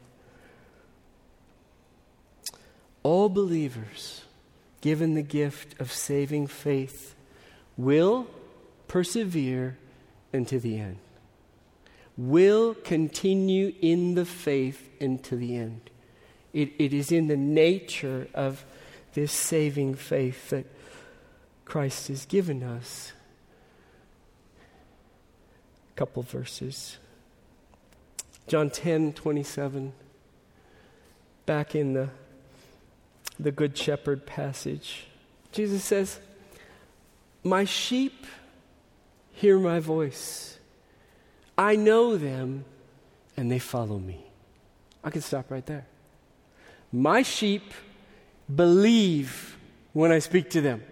All 3.04 3.28
believers 3.28 4.22
given 4.80 5.14
the 5.14 5.22
gift 5.22 5.80
of 5.80 5.92
saving 5.92 6.48
faith 6.48 7.14
will 7.76 8.26
persevere 8.88 9.78
unto 10.34 10.58
the 10.58 10.80
end 10.80 10.98
will 12.16 12.74
continue 12.74 13.72
in 13.80 14.14
the 14.14 14.24
faith 14.24 14.90
until 15.00 15.38
the 15.38 15.56
end. 15.56 15.90
It, 16.52 16.72
it 16.78 16.92
is 16.92 17.10
in 17.10 17.28
the 17.28 17.36
nature 17.36 18.28
of 18.34 18.64
this 19.14 19.32
saving 19.32 19.94
faith 19.94 20.50
that 20.50 20.66
Christ 21.64 22.08
has 22.08 22.26
given 22.26 22.62
us. 22.62 23.12
A 25.94 25.98
couple 25.98 26.22
verses. 26.22 26.98
John 28.46 28.70
10 28.70 29.14
27, 29.14 29.92
back 31.46 31.74
in 31.74 31.94
the, 31.94 32.08
the 33.38 33.52
Good 33.52 33.78
Shepherd 33.78 34.26
passage, 34.26 35.06
Jesus 35.52 35.84
says, 35.84 36.18
My 37.42 37.64
sheep 37.64 38.26
hear 39.32 39.58
my 39.58 39.78
voice 39.78 40.58
I 41.62 41.76
know 41.76 42.16
them 42.16 42.64
and 43.36 43.48
they 43.48 43.60
follow 43.60 43.96
me. 43.96 44.26
I 45.04 45.10
can 45.10 45.22
stop 45.22 45.48
right 45.48 45.64
there. 45.64 45.86
My 46.90 47.22
sheep 47.22 47.72
believe 48.52 49.56
when 49.92 50.10
I 50.10 50.18
speak 50.18 50.50
to 50.50 50.60
them. 50.60 50.82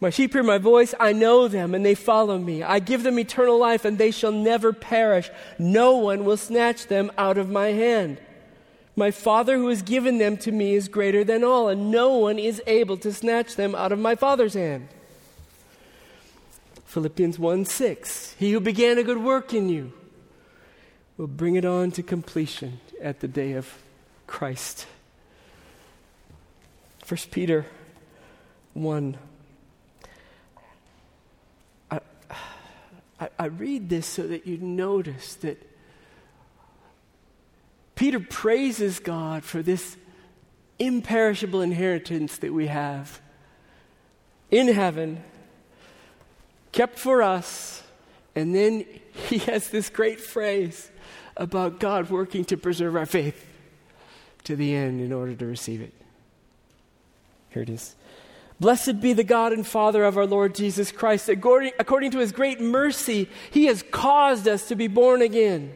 My 0.00 0.10
sheep 0.10 0.32
hear 0.32 0.42
my 0.42 0.58
voice, 0.58 0.92
I 0.98 1.12
know 1.12 1.46
them, 1.46 1.72
and 1.72 1.86
they 1.86 1.94
follow 1.94 2.36
me. 2.36 2.64
I 2.64 2.80
give 2.80 3.04
them 3.04 3.18
eternal 3.18 3.58
life, 3.58 3.84
and 3.84 3.96
they 3.96 4.10
shall 4.10 4.32
never 4.32 4.72
perish. 4.72 5.30
No 5.58 5.96
one 5.96 6.24
will 6.24 6.36
snatch 6.36 6.88
them 6.88 7.12
out 7.16 7.38
of 7.38 7.48
my 7.48 7.68
hand. 7.68 8.20
My 8.96 9.12
Father 9.12 9.56
who 9.56 9.68
has 9.68 9.82
given 9.82 10.18
them 10.18 10.36
to 10.38 10.52
me 10.52 10.74
is 10.74 10.88
greater 10.88 11.22
than 11.22 11.44
all, 11.44 11.68
and 11.68 11.90
no 11.92 12.18
one 12.18 12.38
is 12.38 12.60
able 12.66 12.96
to 12.98 13.12
snatch 13.12 13.54
them 13.54 13.74
out 13.74 13.92
of 13.92 14.00
my 14.00 14.16
Father's 14.16 14.54
hand. 14.54 14.88
Philippians 16.86 17.38
1 17.38 17.64
6. 17.64 18.36
He 18.38 18.52
who 18.52 18.60
began 18.60 18.96
a 18.96 19.02
good 19.02 19.18
work 19.18 19.52
in 19.52 19.68
you 19.68 19.92
will 21.16 21.26
bring 21.26 21.56
it 21.56 21.64
on 21.64 21.90
to 21.92 22.02
completion 22.02 22.80
at 23.02 23.20
the 23.20 23.28
day 23.28 23.52
of 23.52 23.82
Christ. 24.26 24.86
1 27.06 27.18
Peter 27.30 27.66
1. 28.74 29.16
I, 31.90 32.00
I, 33.20 33.28
I 33.38 33.46
read 33.46 33.88
this 33.88 34.06
so 34.06 34.26
that 34.26 34.46
you 34.46 34.58
notice 34.58 35.34
that 35.36 35.62
Peter 37.94 38.20
praises 38.20 39.00
God 39.00 39.42
for 39.42 39.62
this 39.62 39.96
imperishable 40.78 41.62
inheritance 41.62 42.36
that 42.38 42.52
we 42.52 42.66
have 42.66 43.20
in 44.50 44.68
heaven 44.68 45.24
kept 46.76 46.98
for 46.98 47.22
us. 47.22 47.82
And 48.34 48.54
then 48.54 48.84
he 49.28 49.38
has 49.38 49.70
this 49.70 49.88
great 49.88 50.20
phrase 50.20 50.90
about 51.36 51.80
God 51.80 52.10
working 52.10 52.44
to 52.46 52.56
preserve 52.56 52.94
our 52.94 53.06
faith 53.06 53.44
to 54.44 54.54
the 54.54 54.74
end 54.74 55.00
in 55.00 55.12
order 55.12 55.34
to 55.34 55.46
receive 55.46 55.80
it. 55.80 55.92
Here 57.50 57.62
it 57.62 57.70
is. 57.70 57.96
Blessed 58.60 59.00
be 59.00 59.12
the 59.12 59.24
God 59.24 59.52
and 59.52 59.66
Father 59.66 60.04
of 60.04 60.16
our 60.16 60.26
Lord 60.26 60.54
Jesus 60.54 60.92
Christ. 60.92 61.28
According, 61.28 61.72
according, 61.78 62.10
to 62.12 62.18
his 62.18 62.32
great 62.32 62.60
mercy, 62.60 63.28
he 63.50 63.66
has 63.66 63.82
caused 63.90 64.46
us 64.46 64.68
to 64.68 64.74
be 64.74 64.86
born 64.86 65.20
again 65.20 65.74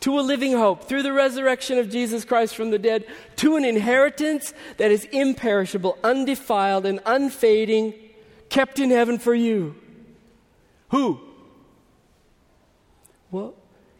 to 0.00 0.18
a 0.18 0.20
living 0.20 0.52
hope 0.52 0.84
through 0.84 1.02
the 1.02 1.12
resurrection 1.12 1.78
of 1.78 1.90
Jesus 1.90 2.24
Christ 2.24 2.54
from 2.54 2.70
the 2.70 2.78
dead, 2.78 3.06
to 3.36 3.56
an 3.56 3.64
inheritance 3.64 4.52
that 4.76 4.90
is 4.90 5.04
imperishable, 5.06 5.96
undefiled, 6.04 6.84
and 6.84 7.00
unfading, 7.06 7.94
kept 8.48 8.78
in 8.78 8.90
heaven 8.90 9.18
for 9.18 9.34
you 9.34 9.74
who? 10.94 11.18
Well, 13.32 13.54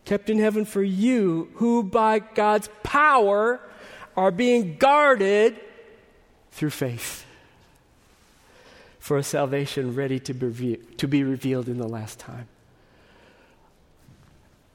kept 0.05 0.31
in 0.31 0.39
heaven 0.39 0.65
for 0.65 0.81
you, 0.81 1.51
who 1.55 1.83
by 1.83 2.21
God's 2.21 2.69
power 2.85 3.61
are 4.17 4.31
being 4.31 4.77
guarded 4.77 5.59
through 6.53 6.71
faith 6.71 7.27
for 9.01 9.19
a 9.19 9.25
salvation 9.25 9.97
ready 9.97 10.21
to 10.21 10.33
be, 10.33 10.77
to 10.97 11.09
be 11.09 11.25
revealed 11.25 11.69
in 11.69 11.79
the 11.79 11.89
last 11.89 12.21
time. 12.21 12.47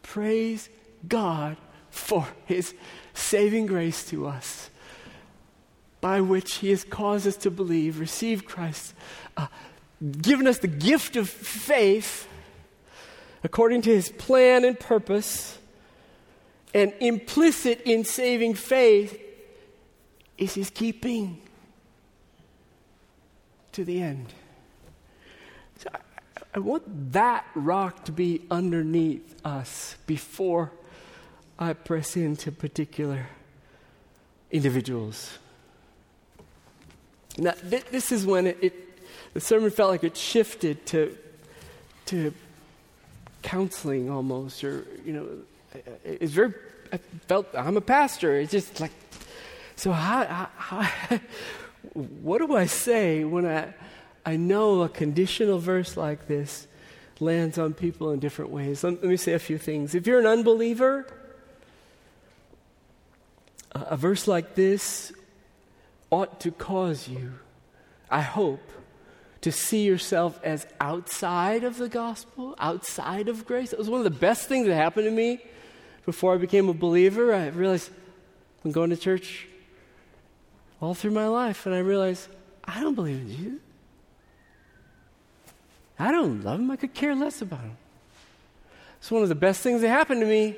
Praise 0.01 0.67
God 1.07 1.55
for 1.89 2.27
his 2.45 2.73
saving 3.13 3.65
grace 3.65 4.03
to 4.09 4.27
us, 4.27 4.69
by 6.01 6.19
which 6.19 6.55
he 6.55 6.69
has 6.71 6.83
caused 6.83 7.25
us 7.25 7.37
to 7.37 7.49
believe, 7.49 7.97
receive 7.97 8.45
Christ, 8.45 8.93
uh, 9.37 9.47
given 10.21 10.47
us 10.47 10.59
the 10.59 10.67
gift 10.67 11.15
of 11.15 11.29
faith 11.29 12.27
according 13.43 13.81
to 13.83 13.89
his 13.89 14.09
plan 14.09 14.65
and 14.65 14.79
purpose. 14.79 15.57
And 16.73 16.93
implicit 16.99 17.81
in 17.81 18.03
saving 18.03 18.53
faith 18.53 19.19
is 20.37 20.53
his 20.53 20.69
keeping 20.69 21.41
to 23.71 23.83
the 23.83 24.01
end. 24.01 24.27
So 25.79 25.89
I, 25.93 25.99
I 26.55 26.59
want 26.59 27.11
that 27.13 27.45
rock 27.55 28.05
to 28.05 28.11
be 28.11 28.41
underneath 28.51 29.35
us 29.43 29.95
before 30.05 30.71
I 31.57 31.73
press 31.73 32.15
into 32.15 32.51
particular 32.51 33.27
individuals. 34.51 35.39
Now, 37.37 37.51
th- 37.51 37.85
this 37.85 38.11
is 38.11 38.25
when 38.25 38.47
it, 38.47 38.57
it, 38.61 38.88
the 39.33 39.39
sermon 39.39 39.69
felt 39.69 39.91
like 39.91 40.03
it 40.03 40.17
shifted 40.17 40.85
to, 40.87 41.17
to 42.07 42.33
counseling 43.41 44.09
almost, 44.09 44.63
or, 44.63 44.85
you 45.05 45.13
know, 45.13 45.27
it's 46.03 46.33
very, 46.33 46.53
I 46.91 46.97
felt 47.27 47.47
I'm 47.55 47.77
a 47.77 47.81
pastor. 47.81 48.39
It's 48.39 48.51
just 48.51 48.79
like, 48.79 48.91
so 49.75 49.91
how, 49.91 50.49
how, 50.55 51.19
what 51.93 52.39
do 52.39 52.55
I 52.55 52.65
say 52.65 53.23
when 53.23 53.45
I, 53.45 53.73
I 54.25 54.35
know 54.35 54.81
a 54.81 54.89
conditional 54.89 55.59
verse 55.59 55.95
like 55.95 56.27
this 56.27 56.67
lands 57.19 57.57
on 57.57 57.73
people 57.73 58.11
in 58.11 58.19
different 58.19 58.51
ways? 58.51 58.83
Let, 58.83 59.01
let 59.01 59.05
me 59.05 59.17
say 59.17 59.33
a 59.33 59.39
few 59.39 59.57
things. 59.57 59.95
If 59.95 60.07
you're 60.07 60.19
an 60.19 60.25
unbeliever, 60.25 61.05
a, 63.71 63.79
a 63.91 63.97
verse 63.97 64.27
like 64.27 64.55
this 64.55 65.13
ought 66.09 66.39
to 66.41 66.51
cause 66.51 67.07
you, 67.07 67.33
I 68.09 68.21
hope, 68.21 68.61
to 69.41 69.51
see 69.51 69.85
yourself 69.85 70.39
as 70.43 70.67
outside 70.79 71.63
of 71.63 71.77
the 71.77 71.89
gospel, 71.89 72.55
outside 72.59 73.29
of 73.29 73.45
grace. 73.45 73.71
It 73.71 73.79
was 73.79 73.89
one 73.89 73.99
of 73.99 74.03
the 74.03 74.19
best 74.19 74.47
things 74.47 74.67
that 74.67 74.75
happened 74.75 75.05
to 75.05 75.11
me 75.11 75.39
before 76.05 76.33
I 76.33 76.37
became 76.37 76.67
a 76.69 76.73
believer. 76.73 77.33
I 77.33 77.47
realized 77.47 77.89
I'm 78.65 78.71
going 78.71 78.89
to 78.89 78.97
church 78.97 79.47
all 80.81 80.93
through 80.93 81.11
my 81.11 81.27
life, 81.27 81.65
and 81.65 81.73
I 81.73 81.79
realized 81.79 82.27
I 82.63 82.81
don't 82.81 82.95
believe 82.95 83.17
in 83.17 83.29
Jesus. 83.29 83.59
I 85.97 86.11
don't 86.11 86.43
love 86.43 86.59
him. 86.59 86.71
I 86.71 86.77
could 86.77 86.93
care 86.93 87.13
less 87.15 87.41
about 87.41 87.61
him. 87.61 87.77
It's 88.99 89.11
one 89.11 89.23
of 89.23 89.29
the 89.29 89.35
best 89.35 89.61
things 89.61 89.81
that 89.81 89.89
happened 89.89 90.21
to 90.21 90.27
me 90.27 90.55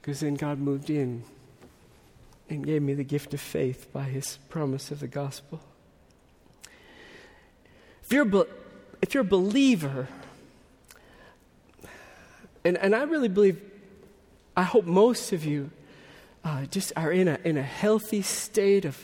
because 0.00 0.20
then 0.20 0.34
God 0.34 0.58
moved 0.58 0.90
in 0.90 1.24
and 2.50 2.64
gave 2.64 2.82
me 2.82 2.92
the 2.92 3.04
gift 3.04 3.32
of 3.32 3.40
faith 3.40 3.90
by 3.90 4.02
his 4.02 4.38
promise 4.50 4.90
of 4.90 5.00
the 5.00 5.06
gospel. 5.06 5.60
If 8.14 8.32
you're, 8.32 8.46
if 9.02 9.12
you're 9.12 9.22
a 9.22 9.24
believer, 9.24 10.06
and, 12.62 12.78
and 12.78 12.94
I 12.94 13.02
really 13.02 13.26
believe, 13.26 13.60
I 14.56 14.62
hope 14.62 14.84
most 14.84 15.32
of 15.32 15.44
you 15.44 15.72
uh, 16.44 16.66
just 16.66 16.92
are 16.94 17.10
in 17.10 17.26
a, 17.26 17.40
in 17.42 17.56
a 17.56 17.62
healthy 17.64 18.22
state 18.22 18.84
of, 18.84 18.96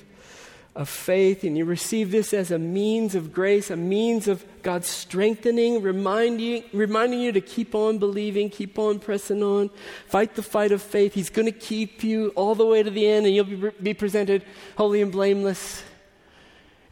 of 0.77 0.89
faith, 0.89 1.43
and 1.43 1.59
you 1.59 1.65
receive 1.65 2.13
this 2.13 2.33
as 2.33 2.53
a 2.53 2.59
means 2.61 3.17
of 3.17 3.33
grace, 3.33 3.69
a 3.69 3.77
means 3.77 4.29
of 4.29 4.45
God's 4.63 4.87
strengthening, 4.87 5.83
reminding, 5.83 6.63
reminding 6.73 7.19
you 7.19 7.33
to 7.33 7.41
keep 7.41 7.75
on 7.75 7.99
believing, 7.99 8.49
keep 8.49 8.79
on 8.79 9.01
pressing 9.01 9.43
on, 9.43 9.71
fight 10.07 10.37
the 10.37 10.43
fight 10.45 10.71
of 10.71 10.81
faith. 10.81 11.15
He's 11.15 11.31
going 11.31 11.47
to 11.47 11.59
keep 11.59 12.05
you 12.05 12.29
all 12.37 12.55
the 12.55 12.65
way 12.65 12.85
to 12.85 12.91
the 12.91 13.09
end, 13.09 13.27
and 13.27 13.35
you'll 13.35 13.45
be, 13.45 13.71
be 13.83 13.93
presented 13.93 14.45
holy 14.77 15.03
and 15.03 15.11
blameless. 15.11 15.83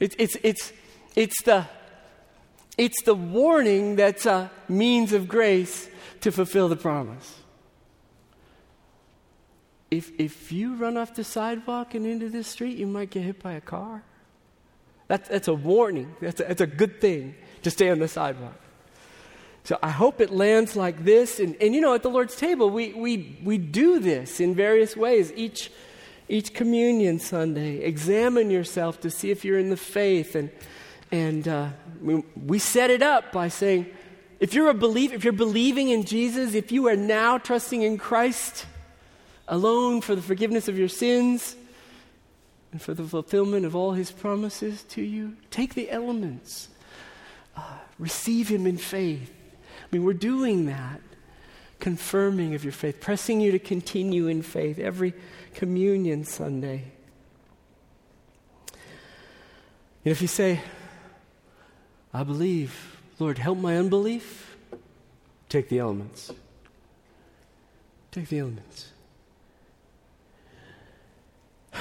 It, 0.00 0.16
it's, 0.18 0.36
it's, 0.42 0.72
it's, 1.14 1.42
the, 1.44 1.64
it's 2.78 3.02
the 3.02 3.14
warning 3.14 3.96
that's 3.96 4.24
a 4.24 4.50
means 4.68 5.12
of 5.12 5.26
grace 5.26 5.88
to 6.20 6.30
fulfill 6.30 6.68
the 6.68 6.76
promise. 6.76 7.34
If, 9.90 10.12
if 10.18 10.52
you 10.52 10.76
run 10.76 10.96
off 10.96 11.14
the 11.14 11.24
sidewalk 11.24 11.94
and 11.94 12.06
into 12.06 12.28
the 12.28 12.44
street, 12.44 12.78
you 12.78 12.86
might 12.86 13.10
get 13.10 13.24
hit 13.24 13.42
by 13.42 13.54
a 13.54 13.60
car. 13.60 14.04
That's, 15.08 15.28
that's 15.28 15.48
a 15.48 15.54
warning. 15.54 16.14
That's 16.20 16.40
a, 16.40 16.44
that's 16.44 16.60
a 16.60 16.66
good 16.66 17.00
thing 17.00 17.34
to 17.62 17.70
stay 17.70 17.90
on 17.90 17.98
the 17.98 18.08
sidewalk. 18.08 18.60
So 19.64 19.78
I 19.82 19.90
hope 19.90 20.20
it 20.20 20.30
lands 20.30 20.76
like 20.76 21.04
this. 21.04 21.40
And, 21.40 21.56
and 21.60 21.74
you 21.74 21.80
know, 21.80 21.94
at 21.94 22.02
the 22.02 22.10
Lord's 22.10 22.36
table, 22.36 22.70
we, 22.70 22.92
we, 22.92 23.38
we 23.42 23.58
do 23.58 23.98
this 23.98 24.40
in 24.40 24.54
various 24.54 24.96
ways. 24.96 25.32
Each, 25.34 25.70
each 26.28 26.54
communion 26.54 27.18
Sunday, 27.18 27.78
examine 27.78 28.50
yourself 28.50 29.00
to 29.00 29.10
see 29.10 29.30
if 29.30 29.44
you're 29.44 29.58
in 29.58 29.70
the 29.70 29.76
faith. 29.76 30.34
And, 30.36 30.50
and 31.10 31.46
uh, 31.48 31.68
we, 32.00 32.22
we 32.36 32.58
set 32.58 32.90
it 32.90 33.02
up 33.02 33.32
by 33.32 33.48
saying, 33.48 33.86
if 34.40 34.54
you're 34.54 34.70
a 34.70 34.74
believer, 34.74 35.14
if 35.14 35.24
you're 35.24 35.32
believing 35.32 35.88
in 35.88 36.04
Jesus, 36.04 36.54
if 36.54 36.70
you 36.70 36.86
are 36.88 36.96
now 36.96 37.38
trusting 37.38 37.82
in 37.82 37.98
Christ, 37.98 38.66
alone 39.48 40.00
for 40.00 40.14
the 40.14 40.22
forgiveness 40.22 40.68
of 40.68 40.78
your 40.78 40.88
sins 40.88 41.56
and 42.70 42.80
for 42.80 42.94
the 42.94 43.02
fulfillment 43.02 43.64
of 43.64 43.74
all 43.74 43.92
his 43.92 44.12
promises 44.12 44.82
to 44.84 45.02
you. 45.02 45.36
Take 45.50 45.74
the 45.74 45.90
elements, 45.90 46.68
uh, 47.56 47.78
receive 47.98 48.48
him 48.48 48.66
in 48.66 48.76
faith. 48.76 49.32
I 49.62 49.86
mean, 49.90 50.04
we're 50.04 50.12
doing 50.12 50.66
that, 50.66 51.00
confirming 51.80 52.54
of 52.54 52.62
your 52.62 52.74
faith, 52.74 53.00
pressing 53.00 53.40
you 53.40 53.52
to 53.52 53.58
continue 53.58 54.26
in 54.26 54.42
faith 54.42 54.78
every 54.78 55.14
communion 55.54 56.24
Sunday. 56.24 56.84
And 60.04 60.12
if 60.12 60.20
you 60.20 60.28
say, 60.28 60.60
I 62.12 62.22
believe, 62.22 63.00
Lord, 63.18 63.38
help 63.38 63.58
my 63.58 63.76
unbelief, 63.76 64.56
take 65.48 65.68
the 65.68 65.78
elements. 65.78 66.32
Take 68.10 68.28
the 68.28 68.38
elements. 68.38 68.92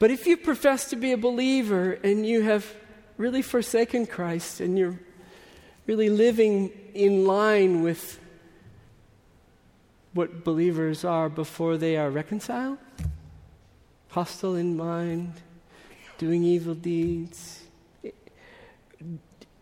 But 0.00 0.10
if 0.10 0.26
you 0.26 0.36
profess 0.36 0.90
to 0.90 0.96
be 0.96 1.12
a 1.12 1.16
believer 1.16 1.92
and 1.92 2.26
you 2.26 2.42
have 2.42 2.66
really 3.16 3.40
forsaken 3.40 4.06
Christ 4.06 4.60
and 4.60 4.76
you're 4.76 4.98
really 5.86 6.10
living 6.10 6.72
in 6.94 7.24
line 7.24 7.82
with 7.82 8.18
what 10.12 10.44
believers 10.44 11.04
are 11.04 11.28
before 11.28 11.78
they 11.78 11.96
are 11.96 12.10
reconciled, 12.10 12.78
hostile 14.08 14.56
in 14.56 14.76
mind, 14.76 15.32
doing 16.18 16.42
evil 16.42 16.74
deeds, 16.74 17.62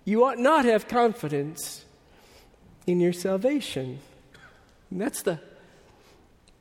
you 0.04 0.24
ought 0.24 0.38
not 0.38 0.64
have 0.64 0.88
confidence 0.88 1.84
in 2.86 3.00
your 3.00 3.12
salvation. 3.12 4.00
And 4.90 5.00
that's 5.00 5.22
the 5.22 5.40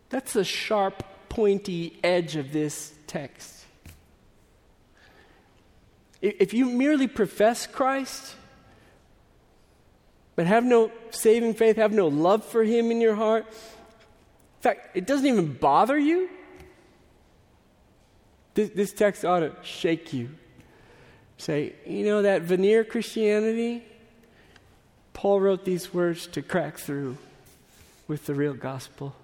that's 0.09 0.33
the 0.33 0.43
sharp, 0.43 1.03
pointy 1.29 1.97
edge 2.03 2.35
of 2.35 2.51
this 2.51 2.93
text. 3.07 3.65
If 6.21 6.53
you 6.53 6.65
merely 6.65 7.07
profess 7.07 7.65
Christ, 7.65 8.35
but 10.35 10.45
have 10.47 10.65
no 10.65 10.91
saving 11.11 11.53
faith, 11.53 11.77
have 11.77 11.93
no 11.93 12.09
love 12.09 12.43
for 12.45 12.63
Him 12.63 12.91
in 12.91 12.99
your 13.01 13.15
heart, 13.15 13.45
in 13.47 14.61
fact, 14.61 14.95
it 14.95 15.07
doesn't 15.07 15.25
even 15.25 15.53
bother 15.53 15.97
you, 15.97 16.29
this, 18.53 18.69
this 18.69 18.93
text 18.93 19.25
ought 19.25 19.39
to 19.39 19.55
shake 19.63 20.13
you. 20.13 20.29
Say, 21.41 21.73
you 21.87 22.05
know, 22.05 22.21
that 22.21 22.43
veneer 22.43 22.83
Christianity, 22.83 23.83
Paul 25.11 25.41
wrote 25.41 25.65
these 25.65 25.91
words 25.91 26.27
to 26.27 26.43
crack 26.43 26.77
through 26.77 27.17
with 28.07 28.27
the 28.27 28.35
real 28.35 28.53
gospel, 28.53 29.15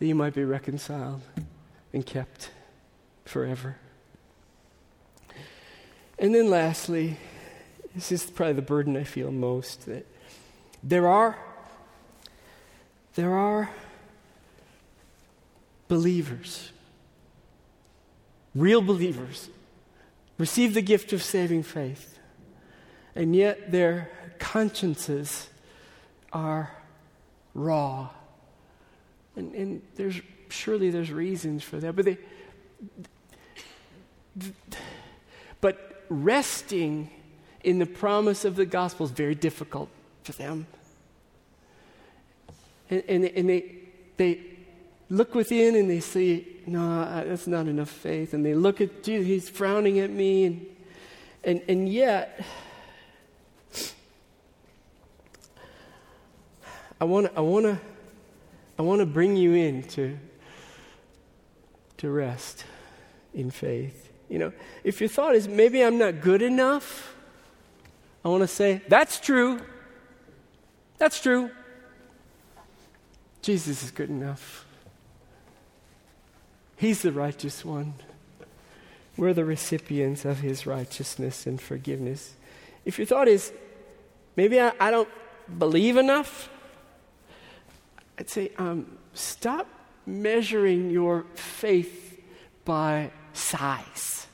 that 0.00 0.06
you 0.06 0.16
might 0.16 0.34
be 0.34 0.42
reconciled 0.42 1.22
and 1.92 2.04
kept 2.04 2.50
forever. 3.24 3.76
And 6.18 6.34
then 6.34 6.50
lastly, 6.50 7.16
this 7.94 8.10
is 8.10 8.28
probably 8.28 8.54
the 8.54 8.62
burden 8.62 8.96
I 8.96 9.04
feel 9.04 9.30
most 9.30 9.86
that 9.86 10.04
there 10.82 11.06
are 11.06 11.38
there 13.14 13.34
are 13.34 13.70
believers, 15.86 16.72
real 18.52 18.82
believers, 18.82 19.48
receive 20.38 20.74
the 20.74 20.82
gift 20.82 21.12
of 21.12 21.22
saving 21.22 21.62
faith, 21.62 22.18
and 23.14 23.34
yet 23.34 23.72
their 23.72 24.10
consciences 24.38 25.48
are 26.32 26.70
raw. 27.54 28.10
And, 29.34 29.54
and 29.54 29.82
there's 29.96 30.20
surely 30.48 30.90
there's 30.90 31.10
reasons 31.10 31.62
for 31.62 31.78
that, 31.80 31.96
but 31.96 32.04
they 32.04 32.18
but 35.60 36.04
resting 36.08 37.10
in 37.64 37.78
the 37.78 37.86
promise 37.86 38.44
of 38.44 38.56
the 38.56 38.66
gospel 38.66 39.06
is 39.06 39.12
very 39.12 39.34
difficult 39.34 39.88
for 40.22 40.32
them. 40.32 40.66
And, 42.90 43.02
and, 43.08 43.24
and 43.24 43.48
they, 43.48 43.74
they 44.16 44.40
look 45.08 45.34
within 45.34 45.76
and 45.76 45.88
they 45.88 46.00
see, 46.00 46.62
no, 46.66 47.04
that's 47.26 47.46
not 47.46 47.66
enough 47.68 47.90
faith. 47.90 48.34
And 48.34 48.44
they 48.44 48.54
look 48.54 48.80
at 48.80 49.02
Jesus, 49.02 49.26
he's 49.26 49.48
frowning 49.48 50.00
at 50.00 50.10
me. 50.10 50.44
And, 50.44 50.66
and, 51.44 51.62
and 51.68 51.88
yet, 51.88 52.44
I 57.00 57.04
want 57.04 57.26
to 57.26 57.36
I 57.36 57.40
wanna, 57.40 57.80
I 58.78 58.82
wanna 58.82 59.06
bring 59.06 59.36
you 59.36 59.54
in 59.54 59.82
to, 59.84 60.18
to 61.98 62.10
rest 62.10 62.64
in 63.34 63.50
faith. 63.50 64.12
You 64.28 64.38
know, 64.40 64.52
if 64.82 65.00
your 65.00 65.08
thought 65.08 65.36
is 65.36 65.46
maybe 65.46 65.82
I'm 65.84 65.98
not 65.98 66.20
good 66.20 66.42
enough, 66.42 67.14
I 68.24 68.28
want 68.28 68.42
to 68.42 68.48
say, 68.48 68.82
that's 68.88 69.20
true. 69.20 69.60
That's 70.98 71.20
true. 71.20 71.50
Jesus 73.40 73.84
is 73.84 73.92
good 73.92 74.10
enough. 74.10 74.65
He's 76.76 77.02
the 77.02 77.12
righteous 77.12 77.64
one. 77.64 77.94
We're 79.16 79.32
the 79.32 79.44
recipients 79.44 80.24
of 80.24 80.40
his 80.40 80.66
righteousness 80.66 81.46
and 81.46 81.60
forgiveness. 81.60 82.34
If 82.84 82.98
your 82.98 83.06
thought 83.06 83.28
is, 83.28 83.52
maybe 84.36 84.60
I, 84.60 84.72
I 84.78 84.90
don't 84.90 85.08
believe 85.58 85.96
enough, 85.96 86.50
I'd 88.18 88.28
say, 88.28 88.50
um, 88.58 88.98
stop 89.14 89.66
measuring 90.04 90.90
your 90.90 91.24
faith 91.34 92.20
by 92.64 93.10
size. 93.32 94.26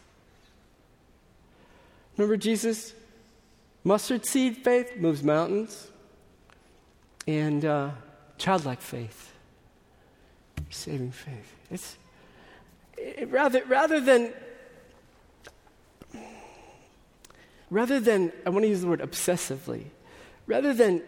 Remember 2.16 2.36
Jesus? 2.36 2.93
Mustard 3.84 4.26
seed 4.26 4.59
faith 4.59 4.97
moves 4.97 5.22
mountains. 5.22 5.88
And 7.26 7.64
uh, 7.64 7.90
childlike 8.36 8.80
faith, 8.80 9.32
saving 10.70 11.12
faith. 11.12 11.55
It's 11.70 11.93
it, 11.93 12.02
rather, 13.29 13.65
rather 13.65 14.01
than 14.01 14.33
rather 17.71 17.99
than, 17.99 18.31
I 18.45 18.51
want 18.51 18.65
to 18.65 18.69
use 18.69 18.83
the 18.83 18.87
word 18.87 19.01
obsessively, 19.01 19.85
rather 20.47 20.75
than 20.75 21.03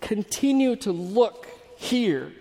continue 0.00 0.76
to 0.76 0.92
look 0.92 1.48
here, 1.76 2.32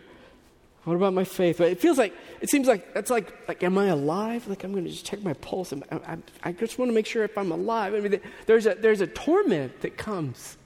what 0.84 0.96
about 0.96 1.14
my 1.14 1.24
faith? 1.24 1.58
But 1.58 1.72
it 1.72 1.80
feels 1.80 1.98
like, 1.98 2.14
it 2.42 2.50
seems 2.52 2.68
like, 2.68 2.94
that's 2.94 3.10
like, 3.10 3.48
like, 3.48 3.64
am 3.64 3.76
I 3.80 3.88
alive? 3.88 4.48
Like, 4.48 4.64
I'm 4.64 4.72
going 4.72 4.86
to 4.86 4.92
just 4.92 5.04
check 5.04 5.24
my 5.24 5.34
pulse. 5.34 5.74
I, 5.74 5.96
I, 5.96 6.18
I 6.44 6.52
just 6.52 6.78
want 6.78 6.90
to 6.90 6.94
make 6.94 7.08
sure 7.08 7.24
if 7.24 7.36
I'm 7.40 7.52
alive. 7.52 7.96
I 7.96 8.02
mean, 8.02 8.22
there's 8.46 8.68
a, 8.68 8.76
there's 8.76 9.02
a 9.02 9.08
torment 9.08 9.82
that 9.82 9.98
comes 9.98 10.58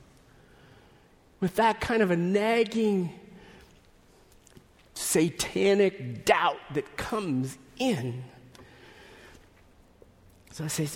with 1.39 1.55
that 1.55 1.79
kind 1.79 2.01
of 2.01 2.11
a 2.11 2.17
nagging, 2.17 3.17
satanic 4.99 6.25
doubt 6.25 6.59
that 6.73 6.97
comes 6.97 7.57
in. 7.77 8.21
So 10.51 10.65
I 10.65 10.67
say, 10.67 10.89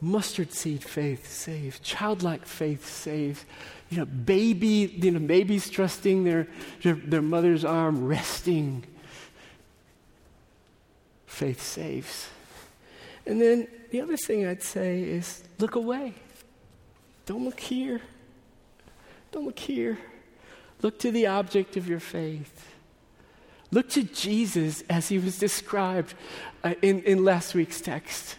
mustard 0.00 0.52
seed 0.52 0.82
faith 0.82 1.30
saves, 1.30 1.78
childlike 1.78 2.44
faith 2.44 2.88
saves. 2.88 3.44
You 3.88 3.98
know, 3.98 4.04
baby, 4.04 4.98
you 5.00 5.12
know, 5.12 5.20
babies 5.20 5.70
trusting 5.70 6.24
their, 6.24 6.48
their, 6.82 6.94
their 6.94 7.22
mother's 7.22 7.64
arm, 7.64 8.04
resting. 8.04 8.84
Faith 11.26 11.62
saves. 11.62 12.28
And 13.26 13.40
then 13.40 13.68
the 13.92 14.00
other 14.00 14.16
thing 14.16 14.44
I'd 14.44 14.62
say 14.62 15.02
is 15.02 15.44
look 15.60 15.76
away. 15.76 16.14
Don't 17.26 17.44
look 17.44 17.60
here. 17.60 18.00
Don't 19.30 19.46
look 19.46 19.58
here. 19.58 19.98
Look 20.82 20.98
to 20.98 21.12
the 21.12 21.28
object 21.28 21.76
of 21.76 21.88
your 21.88 22.00
faith. 22.00 22.69
Look 23.72 23.88
to 23.90 24.02
Jesus 24.02 24.82
as 24.90 25.08
he 25.08 25.18
was 25.18 25.38
described 25.38 26.14
uh, 26.64 26.74
in, 26.82 27.02
in 27.02 27.24
last 27.24 27.54
week's 27.54 27.80
text 27.80 28.36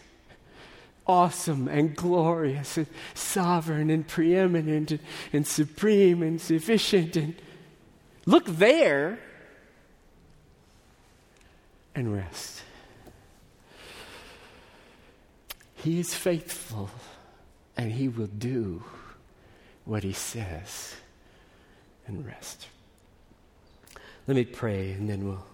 awesome 1.07 1.67
and 1.67 1.95
glorious 1.95 2.77
and 2.77 2.87
sovereign 3.13 3.89
and 3.89 4.07
preeminent 4.07 4.91
and, 4.91 4.99
and 5.33 5.47
supreme 5.47 6.21
and 6.23 6.39
sufficient. 6.39 7.15
And 7.17 7.35
look 8.25 8.45
there 8.45 9.19
and 11.95 12.13
rest. 12.13 12.61
He 15.75 15.99
is 15.99 16.13
faithful 16.13 16.89
and 17.75 17.91
he 17.91 18.07
will 18.07 18.27
do 18.27 18.83
what 19.83 20.03
he 20.03 20.13
says 20.13 20.95
and 22.05 22.25
rest. 22.25 22.67
Let 24.27 24.35
me 24.35 24.45
pray 24.45 24.91
and 24.91 25.09
then 25.09 25.27
we'll 25.27 25.45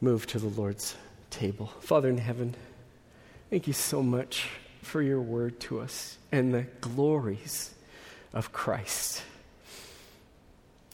move 0.00 0.26
to 0.28 0.38
the 0.38 0.48
Lord's 0.48 0.96
table. 1.30 1.66
Father 1.80 2.08
in 2.08 2.18
heaven, 2.18 2.54
Thank 3.50 3.66
you 3.66 3.72
so 3.72 4.02
much 4.02 4.50
for 4.82 5.00
your 5.00 5.22
word 5.22 5.58
to 5.60 5.80
us 5.80 6.18
and 6.30 6.52
the 6.52 6.66
glories 6.82 7.72
of 8.34 8.52
Christ 8.52 9.22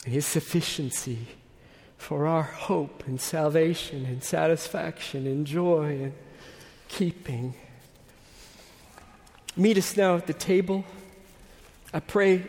and 0.05 0.15
his 0.15 0.25
sufficiency 0.25 1.19
for 1.99 2.29
our 2.29 2.45
hope 2.45 3.09
and 3.09 3.21
salvation 3.21 4.07
and 4.07 4.23
satisfaction 4.23 5.27
and 5.27 5.45
joy 5.45 6.01
and 6.01 6.13
keeping. 6.87 7.55
Meet 9.57 9.79
us 9.79 9.97
now 9.97 10.15
at 10.15 10.29
the 10.29 10.33
table. 10.33 10.85
I 11.93 11.99
pray 11.99 12.45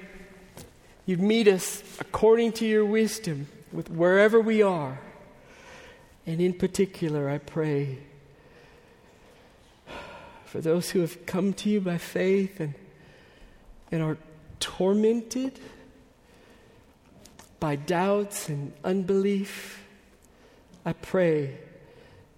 you'd 1.08 1.20
meet 1.20 1.48
us 1.48 1.82
according 2.00 2.52
to 2.54 2.66
your 2.68 2.86
wisdom 2.86 3.48
with 3.76 3.89
wherever 3.89 4.39
we 4.39 4.61
are. 4.61 4.99
And 6.26 6.41
in 6.41 6.53
particular, 6.53 7.30
I 7.30 7.38
pray 7.38 7.99
for 10.45 10.61
those 10.61 10.91
who 10.91 11.01
have 11.01 11.26
come 11.26 11.53
to 11.53 11.69
you 11.69 11.82
by 11.82 11.97
faith 11.97 12.59
and, 12.59 12.73
and 13.91 14.01
are 14.01 14.17
tormented 14.59 15.59
by 17.59 17.76
doubts 17.76 18.47
and 18.47 18.73
unbelief, 18.84 19.84
I 20.86 20.93
pray 20.93 21.57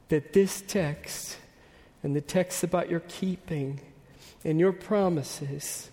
that 0.09 0.33
this 0.33 0.61
text 0.61 1.37
and 2.01 2.15
the 2.15 2.21
text 2.21 2.63
about 2.63 2.89
your 2.89 3.01
keeping 3.01 3.81
and 4.43 4.59
your 4.59 4.71
promises 4.71 5.91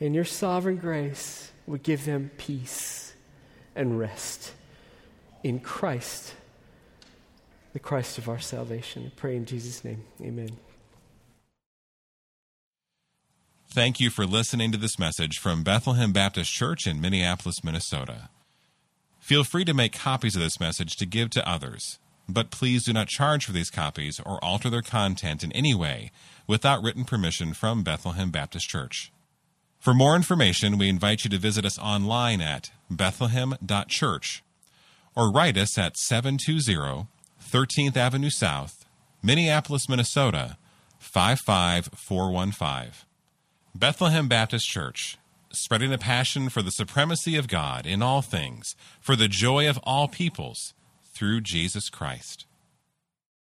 and 0.00 0.14
your 0.14 0.24
sovereign 0.24 0.76
grace 0.76 1.52
would 1.66 1.82
give 1.82 2.04
them 2.04 2.30
peace 2.36 3.14
and 3.76 3.98
rest 3.98 4.52
in 5.42 5.60
Christ, 5.60 6.34
the 7.72 7.78
Christ 7.78 8.18
of 8.18 8.28
our 8.28 8.38
salvation. 8.38 9.04
I 9.06 9.12
pray 9.16 9.36
in 9.36 9.44
Jesus' 9.44 9.84
name. 9.84 10.04
Amen. 10.20 10.50
Thank 13.72 14.00
you 14.00 14.10
for 14.10 14.26
listening 14.26 14.72
to 14.72 14.78
this 14.78 14.98
message 14.98 15.38
from 15.38 15.62
Bethlehem 15.62 16.12
Baptist 16.12 16.52
Church 16.52 16.88
in 16.88 17.00
Minneapolis, 17.00 17.62
Minnesota. 17.62 18.28
Feel 19.20 19.44
free 19.44 19.64
to 19.64 19.72
make 19.72 19.92
copies 19.92 20.34
of 20.34 20.42
this 20.42 20.58
message 20.58 20.96
to 20.96 21.06
give 21.06 21.30
to 21.30 21.48
others, 21.48 22.00
but 22.28 22.50
please 22.50 22.84
do 22.84 22.92
not 22.92 23.06
charge 23.06 23.44
for 23.44 23.52
these 23.52 23.70
copies 23.70 24.18
or 24.26 24.42
alter 24.42 24.70
their 24.70 24.82
content 24.82 25.44
in 25.44 25.52
any 25.52 25.72
way 25.72 26.10
without 26.48 26.82
written 26.82 27.04
permission 27.04 27.54
from 27.54 27.84
Bethlehem 27.84 28.32
Baptist 28.32 28.68
Church. 28.68 29.12
For 29.78 29.94
more 29.94 30.16
information, 30.16 30.76
we 30.76 30.88
invite 30.88 31.22
you 31.22 31.30
to 31.30 31.38
visit 31.38 31.64
us 31.64 31.78
online 31.78 32.40
at 32.40 32.72
bethlehem.church 32.90 34.42
or 35.20 35.30
write 35.30 35.58
us 35.58 35.76
at 35.76 35.98
720 35.98 37.06
13th 37.52 37.96
Avenue 37.96 38.30
South, 38.30 38.86
Minneapolis, 39.22 39.86
Minnesota 39.86 40.56
55415. 40.98 42.92
Bethlehem 43.74 44.28
Baptist 44.28 44.66
Church, 44.66 45.18
spreading 45.52 45.92
a 45.92 45.98
passion 45.98 46.48
for 46.48 46.62
the 46.62 46.70
supremacy 46.70 47.36
of 47.36 47.48
God 47.48 47.84
in 47.84 48.00
all 48.00 48.22
things, 48.22 48.74
for 48.98 49.14
the 49.14 49.28
joy 49.28 49.68
of 49.68 49.78
all 49.82 50.08
peoples, 50.08 50.72
through 51.12 51.42
Jesus 51.42 51.90
Christ. 51.90 52.46